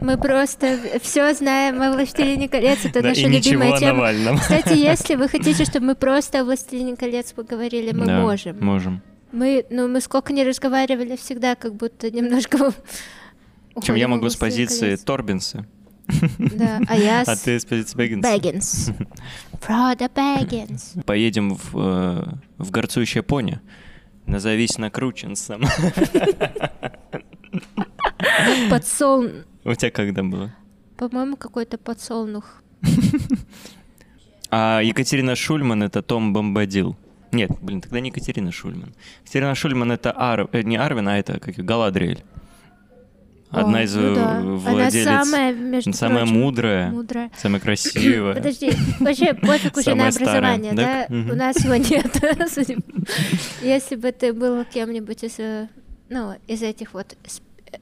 Мы 0.00 0.16
просто 0.18 0.78
все 1.02 1.32
знаем 1.34 1.80
о 1.82 1.92
«Властелине 1.92 2.48
колец», 2.48 2.84
это 2.84 3.02
Да, 3.02 3.08
наша 3.08 3.26
любимая 3.26 3.78
тема. 3.78 3.94
Навальном. 3.94 4.38
Кстати, 4.38 4.74
если 4.74 5.14
вы 5.14 5.28
хотите, 5.28 5.64
чтобы 5.64 5.86
мы 5.86 5.94
просто 5.94 6.40
о 6.40 6.44
«Властелине 6.44 6.96
колец» 6.96 7.32
поговорили, 7.32 7.92
мы 7.92 8.06
Да, 8.06 8.20
можем. 8.20 8.56
Можем. 8.64 9.02
Мы, 9.32 9.64
ну, 9.70 9.88
мы 9.88 10.00
сколько 10.00 10.32
не 10.32 10.44
разговаривали, 10.44 11.16
всегда 11.16 11.54
как 11.56 11.74
будто 11.74 12.10
немножко 12.10 12.72
Чем 13.82 13.96
я 13.96 14.08
могу 14.08 14.28
с 14.28 14.38
«Властелин 14.38 14.66
позиции 14.66 14.84
колец». 14.86 15.02
Торбинса, 15.02 15.66
Да, 16.38 16.80
а 16.86 16.96
я 16.96 17.22
а 17.22 17.36
с 17.36 17.40
ты 17.40 17.58
с 17.58 17.64
позиции 17.64 17.96
Бэггинса. 17.96 18.32
Бэггинс. 18.32 18.90
Фродо 19.60 20.08
Бэггинс. 20.08 20.94
Поедем 21.04 21.56
в, 21.56 21.70
э, 21.74 22.24
в 22.58 22.70
горцующее 22.70 23.22
пони. 23.22 23.60
Назовись 24.26 24.78
накрученцем. 24.78 25.64
Подсол... 28.70 29.26
У 29.66 29.74
тебя 29.74 29.90
когда 29.90 30.22
было? 30.22 30.54
По-моему, 30.96 31.36
какой-то 31.36 31.76
подсолнух. 31.76 32.62
А 34.48 34.80
Екатерина 34.80 35.34
Шульман 35.34 35.82
это 35.82 36.02
Том 36.02 36.32
Бомбадил. 36.32 36.96
Нет, 37.32 37.50
блин, 37.60 37.80
тогда 37.80 37.98
не 37.98 38.10
Екатерина 38.10 38.52
Шульман. 38.52 38.94
Екатерина 39.22 39.56
Шульман 39.56 39.90
это 39.90 40.14
Ар... 40.16 40.48
э, 40.52 40.62
не 40.62 40.76
Арвин, 40.76 41.08
а 41.08 41.18
это 41.18 41.40
как 41.40 41.56
Галадриэль. 41.56 42.22
Одна 43.50 43.80
О, 43.80 43.82
из 43.82 43.94
ну 43.96 44.12
э, 44.12 44.14
да. 44.14 44.40
владелец. 44.40 45.06
Она 45.08 45.24
самая, 45.24 45.52
между 45.52 45.92
самая 45.94 46.24
прочим, 46.26 46.40
мудрая, 46.40 46.90
мудрая. 46.92 47.30
самая 47.36 47.60
красивая. 47.66 48.34
Подожди, 48.36 48.72
вообще 49.00 49.34
пофиг 49.34 49.76
уже 49.76 49.94
на 49.96 50.08
образование, 50.08 50.72
да? 50.74 51.06
У 51.08 51.34
нас 51.34 51.56
его 51.64 51.74
нет. 51.74 52.22
Если 53.62 53.96
бы 53.96 54.12
ты 54.12 54.32
был 54.32 54.64
кем-нибудь 54.64 55.24
из, 55.24 55.40
э, 55.40 55.68
ну, 56.08 56.36
из 56.46 56.62
этих 56.62 56.94
вот 56.94 57.16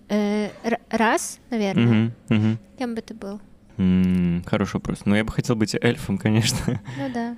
э, 0.08 0.50
р- 0.64 0.80
рас, 0.90 1.38
наверное, 1.50 1.84
Мгм, 1.86 2.12
мгм. 2.28 2.58
кем 2.78 2.94
бы 2.94 3.00
ты 3.02 3.14
был? 3.14 3.40
М, 3.76 4.42
Хороший 4.46 4.74
вопрос. 4.74 5.00
Ну, 5.04 5.14
я 5.14 5.24
бы 5.24 5.32
хотел 5.32 5.56
быть 5.56 5.74
эльфом, 5.80 6.18
конечно. 6.18 6.80
Ну 6.98 7.12
да. 7.12 7.36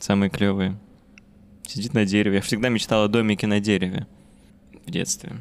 Самые 0.00 0.28
клевые. 0.30 0.76
Сидит 1.66 1.94
на 1.94 2.04
дереве. 2.04 2.36
Я 2.36 2.42
всегда 2.42 2.68
мечтал 2.68 3.04
о 3.04 3.08
домике 3.08 3.46
на 3.46 3.60
дереве 3.60 4.06
в 4.86 4.90
детстве. 4.90 5.32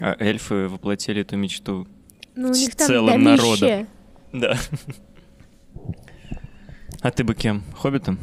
А 0.00 0.16
эльфы 0.18 0.68
воплотили 0.68 1.22
эту 1.22 1.36
мечту. 1.36 1.86
Ну, 2.34 2.48
у 2.48 2.52
них 2.52 2.74
там 2.76 2.86
целым 2.86 3.22
народом. 3.22 3.86
Да. 4.32 4.56
А 7.02 7.10
ты 7.10 7.24
бы 7.24 7.34
кем? 7.34 7.62
Хоббитом? 7.74 8.18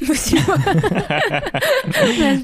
Спасибо. 0.00 0.56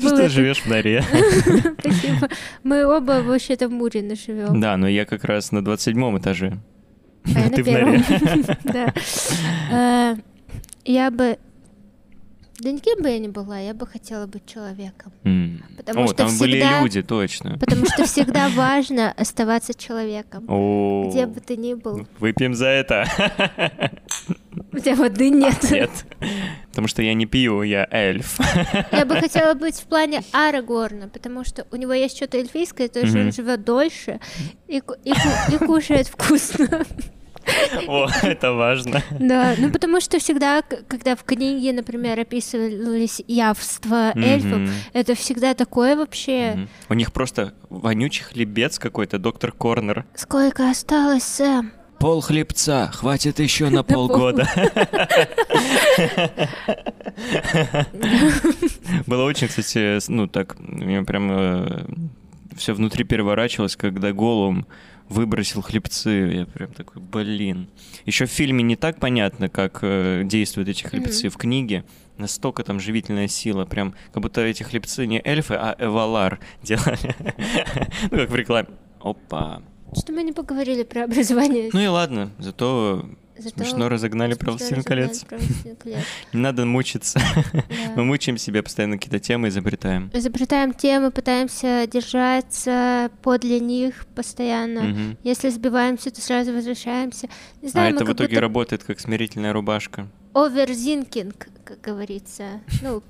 Что 0.00 0.28
живешь 0.28 0.60
в 0.60 0.66
норе? 0.66 1.02
Спасибо. 1.80 2.28
Мы 2.62 2.84
оба 2.86 3.22
вообще-то 3.22 3.68
в 3.68 3.72
Мурино 3.72 4.14
живем. 4.14 4.60
Да, 4.60 4.76
но 4.76 4.88
я 4.88 5.04
как 5.04 5.24
раз 5.24 5.52
на 5.52 5.64
27 5.64 6.18
этаже. 6.18 6.58
А 7.34 7.50
Ты 7.54 7.62
в 7.62 7.66
норе. 7.66 8.02
Да. 8.64 8.92
Э, 9.70 10.16
Я 10.84 11.10
бы... 11.10 11.38
Да 12.60 12.72
никем 12.72 13.00
бы 13.00 13.08
я 13.08 13.20
не 13.20 13.28
была, 13.28 13.60
я 13.60 13.72
бы 13.72 13.86
хотела 13.86 14.26
быть 14.26 14.44
человеком. 14.46 15.12
Потому 15.76 16.02
О, 16.02 16.06
что 16.08 16.16
там 16.16 16.38
были 16.38 16.58
всегда- 16.58 16.80
люди, 16.80 17.02
точно. 17.02 17.56
Потому 17.56 17.86
что 17.86 18.04
всегда 18.04 18.48
важно 18.48 19.12
оставаться 19.12 19.74
человеком. 19.74 20.44
О, 20.48 21.08
Где 21.08 21.26
бы 21.26 21.38
ты 21.38 21.56
ни 21.56 21.74
был. 21.74 22.04
Выпьем 22.18 22.54
за 22.56 22.66
это. 22.66 23.04
У 24.72 24.78
тебя 24.80 24.96
воды 24.96 25.30
нет. 25.30 25.70
Нет. 25.70 25.90
Потому 26.78 26.86
что 26.90 27.02
я 27.02 27.12
не 27.14 27.26
пью, 27.26 27.62
я 27.62 27.88
эльф. 27.90 28.38
Я 28.92 29.04
бы 29.04 29.16
хотела 29.16 29.54
быть 29.54 29.74
в 29.74 29.86
плане 29.88 30.22
Арагорна, 30.30 31.08
потому 31.08 31.44
что 31.44 31.66
у 31.72 31.76
него 31.76 31.92
есть 31.92 32.16
что-то 32.16 32.38
эльфийское, 32.38 32.86
то 32.86 33.00
есть 33.00 33.16
он 33.16 33.32
живет 33.32 33.64
дольше 33.64 34.20
и, 34.68 34.78
ку- 34.78 34.94
и 35.02 35.10
ку- 35.10 35.54
и 35.54 35.58
кушает 35.58 36.06
вкусно. 36.06 36.84
О, 37.88 38.06
это 38.22 38.52
важно. 38.52 39.02
Да, 39.18 39.54
ну 39.58 39.72
потому 39.72 40.00
что 40.00 40.20
всегда, 40.20 40.62
когда 40.86 41.16
в 41.16 41.24
книге, 41.24 41.72
например, 41.72 42.20
описывались 42.20 43.22
явства 43.26 44.12
эльфов, 44.14 44.70
это 44.92 45.16
всегда 45.16 45.54
такое 45.54 45.96
вообще. 45.96 46.68
У 46.88 46.94
них 46.94 47.12
просто 47.12 47.54
вонючий 47.70 48.22
хлебец 48.22 48.78
какой-то, 48.78 49.18
доктор 49.18 49.50
Корнер. 49.50 50.04
Сколько 50.14 50.70
осталось, 50.70 51.24
Сэм? 51.24 51.72
Пол 51.98 52.20
хлебца, 52.20 52.90
хватит 52.92 53.40
еще 53.40 53.68
на 53.70 53.82
полгода. 53.84 54.48
Было 59.06 59.24
очень, 59.24 59.48
кстати, 59.48 59.98
ну 60.10 60.26
так, 60.28 60.56
у 60.60 60.62
меня 60.62 61.02
прям 61.02 61.86
все 62.56 62.74
внутри 62.74 63.04
переворачивалось, 63.04 63.76
когда 63.76 64.12
Голум 64.12 64.66
выбросил 65.08 65.62
хлебцы. 65.62 66.10
Я 66.10 66.46
прям 66.46 66.72
такой, 66.72 67.00
блин. 67.02 67.68
Еще 68.04 68.26
в 68.26 68.30
фильме 68.30 68.62
не 68.62 68.76
так 68.76 69.00
понятно, 69.00 69.48
как 69.48 69.78
э, 69.82 70.22
действуют 70.24 70.68
эти 70.68 70.84
хлебцы. 70.84 71.28
В 71.28 71.36
книге 71.36 71.84
настолько 72.18 72.62
там 72.62 72.80
живительная 72.80 73.28
сила, 73.28 73.64
прям 73.64 73.94
как 74.12 74.22
будто 74.22 74.40
эти 74.42 74.62
хлебцы 74.62 75.06
не 75.06 75.20
эльфы, 75.24 75.54
а 75.54 75.76
эвалар 75.78 76.40
делали. 76.62 77.16
Ну, 78.10 78.18
как 78.18 78.30
в 78.30 78.34
рекламе. 78.34 78.68
Опа. 79.00 79.62
Что 79.96 80.12
мы 80.12 80.22
не 80.22 80.32
поговорили 80.32 80.82
про 80.82 81.04
образование? 81.04 81.70
Ну 81.72 81.80
и 81.80 81.86
ладно, 81.86 82.30
зато 82.38 83.04
Зато 83.38 83.56
смешно 83.64 83.88
разогнали 83.88 84.34
про 84.34 84.50
«Властелин 84.50 84.82
колец». 84.82 85.24
Не 86.32 86.40
надо 86.40 86.66
мучиться. 86.66 87.20
Да. 87.52 87.62
Мы 87.94 88.04
мучаем 88.04 88.36
себя, 88.36 88.64
постоянно 88.64 88.96
какие-то 88.98 89.20
темы 89.20 89.46
изобретаем. 89.48 90.10
Изобретаем 90.12 90.74
темы, 90.74 91.12
пытаемся 91.12 91.86
держаться 91.86 93.10
подле 93.22 93.60
них 93.60 94.06
постоянно. 94.16 95.16
Если 95.22 95.50
сбиваемся, 95.50 96.10
то 96.10 96.20
сразу 96.20 96.52
возвращаемся. 96.52 97.28
Не 97.62 97.68
А 97.68 97.70
знаю, 97.70 97.94
это 97.94 98.04
в 98.04 98.12
итоге 98.12 98.28
будто 98.30 98.40
работает 98.40 98.82
как 98.84 98.98
смирительная 98.98 99.52
рубашка. 99.52 100.08
overthinking, 100.34 101.48
как 101.64 101.80
говорится. 101.80 102.60
Ну, 102.82 103.02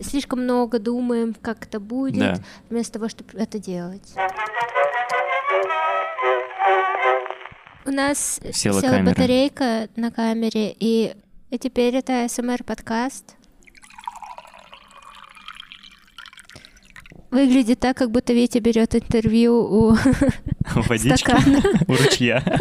слишком 0.00 0.42
много 0.42 0.80
думаем, 0.80 1.34
как 1.40 1.64
это 1.64 1.78
будет, 1.78 2.18
Да. 2.18 2.40
вместо 2.70 2.94
того, 2.94 3.08
чтобы 3.08 3.30
это 3.38 3.60
делать. 3.60 4.12
У 7.86 7.90
нас 7.92 8.40
Села 8.52 8.80
села, 8.80 8.92
камера. 8.92 9.10
батарейка 9.14 9.88
на 9.94 10.10
камере, 10.10 10.74
и, 10.78 11.14
и 11.50 11.58
теперь 11.58 11.94
это 11.94 12.26
ASMR-подкаст. 12.28 13.36
Выглядит 17.30 17.78
так, 17.78 17.96
как 17.96 18.10
будто 18.10 18.32
Витя 18.32 18.58
берет 18.58 18.96
интервью 18.96 19.54
у 19.54 19.96
Водички 20.74 21.32
у 21.86 21.94
ручья. 21.94 22.42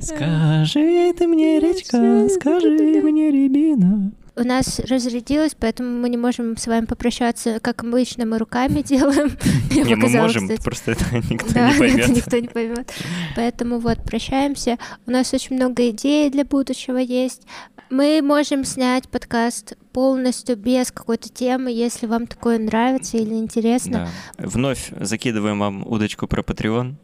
Скажи 0.00 1.12
ты 1.14 1.26
мне, 1.26 1.58
речка, 1.58 2.28
скажи 2.28 2.70
мне, 3.02 3.30
рябина. 3.30 4.12
У 4.36 4.44
нас 4.44 4.78
разрядилось, 4.80 5.54
поэтому 5.58 6.00
мы 6.00 6.08
не 6.08 6.16
можем 6.16 6.56
с 6.56 6.66
вами 6.66 6.86
попрощаться, 6.86 7.60
как 7.60 7.82
обычно, 7.82 8.24
мы 8.24 8.38
руками 8.38 8.82
делаем. 8.86 9.36
Не, 9.70 9.94
мы 9.94 10.08
можем, 10.08 10.48
просто 10.58 10.92
это 10.92 11.04
никто 11.30 11.58
не 11.58 11.78
поймет. 11.78 12.08
никто 12.08 12.38
не 12.38 12.48
поймет. 12.48 12.92
Поэтому 13.36 13.78
вот, 13.78 14.02
прощаемся. 14.04 14.78
У 15.06 15.10
нас 15.10 15.32
очень 15.34 15.56
много 15.56 15.88
идей 15.90 16.30
для 16.30 16.44
будущего 16.44 16.98
есть. 16.98 17.42
Мы 17.90 18.22
можем 18.22 18.64
снять 18.64 19.08
подкаст 19.08 19.74
полностью 19.92 20.56
без 20.56 20.90
какой-то 20.90 21.28
темы, 21.28 21.70
если 21.70 22.06
вам 22.06 22.26
такое 22.26 22.58
нравится 22.58 23.18
или 23.18 23.34
интересно. 23.34 24.10
Да. 24.38 24.46
Вновь 24.46 24.90
закидываем 24.98 25.58
вам 25.58 25.86
удочку 25.86 26.26
про 26.26 26.42
Patreon. 26.42 26.94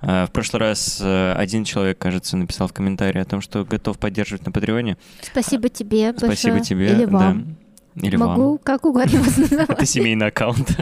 А, 0.00 0.26
В 0.26 0.30
прошлый 0.30 0.60
раз 0.60 1.00
э, 1.02 1.32
один 1.32 1.64
человек, 1.64 1.98
кажется, 1.98 2.36
написал 2.36 2.68
в 2.68 2.72
комментарии 2.72 3.20
о 3.20 3.24
том, 3.24 3.40
что 3.40 3.64
готов 3.64 3.98
поддерживать 3.98 4.46
на 4.46 4.52
Патреоне. 4.52 4.96
Спасибо 5.22 5.68
тебе 5.68 6.12
большое. 6.12 6.32
Спасибо 6.32 6.60
тебе. 6.60 6.92
Или 6.92 7.04
да. 7.04 7.10
вам. 7.10 7.56
Или 7.96 8.16
Могу 8.16 8.48
вам. 8.50 8.58
как 8.58 8.84
угодно 8.84 9.18
вас 9.20 9.38
Это 9.38 9.56
называть. 9.56 9.88
семейный 9.88 10.26
аккаунт. 10.28 10.70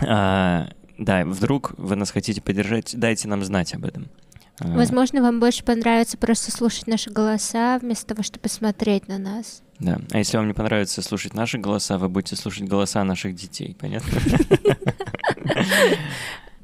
А, 0.00 0.68
Да, 0.98 1.24
вдруг 1.24 1.74
вы 1.76 1.94
нас 1.96 2.10
хотите 2.10 2.40
поддержать, 2.42 2.98
дайте 2.98 3.28
нам 3.28 3.44
знать 3.44 3.74
об 3.74 3.84
этом. 3.84 4.08
А, 4.60 4.68
Возможно, 4.76 5.22
вам 5.22 5.38
больше 5.40 5.62
понравится 5.64 6.16
просто 6.18 6.50
слушать 6.50 6.86
наши 6.88 7.10
голоса, 7.10 7.78
вместо 7.80 8.06
того, 8.06 8.22
чтобы 8.22 8.48
смотреть 8.48 9.06
на 9.08 9.18
нас. 9.18 9.62
Да. 9.78 9.98
А 10.10 10.18
если 10.18 10.36
вам 10.36 10.46
не 10.48 10.52
понравится 10.54 11.02
слушать 11.02 11.34
наши 11.34 11.58
голоса, 11.58 11.98
вы 11.98 12.08
будете 12.08 12.36
слушать 12.36 12.68
голоса 12.68 13.02
наших 13.04 13.34
детей, 13.34 13.76
понятно? 13.78 14.18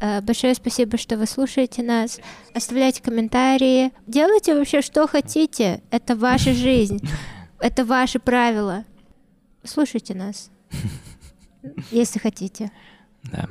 Э, 0.00 0.20
Большое 0.20 0.54
спасибо, 0.54 0.96
что 0.96 1.16
вы 1.16 1.26
слушаете 1.26 1.82
нас. 1.82 2.18
Оставляйте 2.54 3.02
комментарии. 3.02 3.92
Делайте 4.06 4.54
вообще, 4.54 4.80
что 4.82 5.06
хотите. 5.06 5.82
Это 5.90 6.16
ваша 6.16 6.52
жизнь. 6.54 7.00
Это 7.60 7.84
ваши 7.84 8.18
правила. 8.18 8.84
Слушайте 9.62 10.14
нас. 10.14 10.50
Если 11.90 12.18
хотите. 12.18 12.72
Да. 13.24 13.48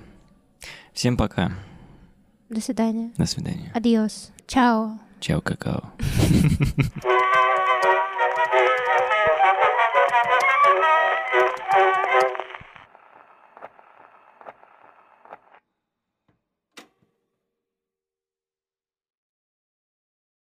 Всем 0.94 1.16
пока. 1.16 1.52
До 2.50 2.60
свидания. 2.60 3.12
До 3.18 3.26
свидания. 3.28 3.72
Адиос. 3.76 4.32
Чао. 4.48 4.98
Чао, 5.20 5.42
какао. 5.42 5.94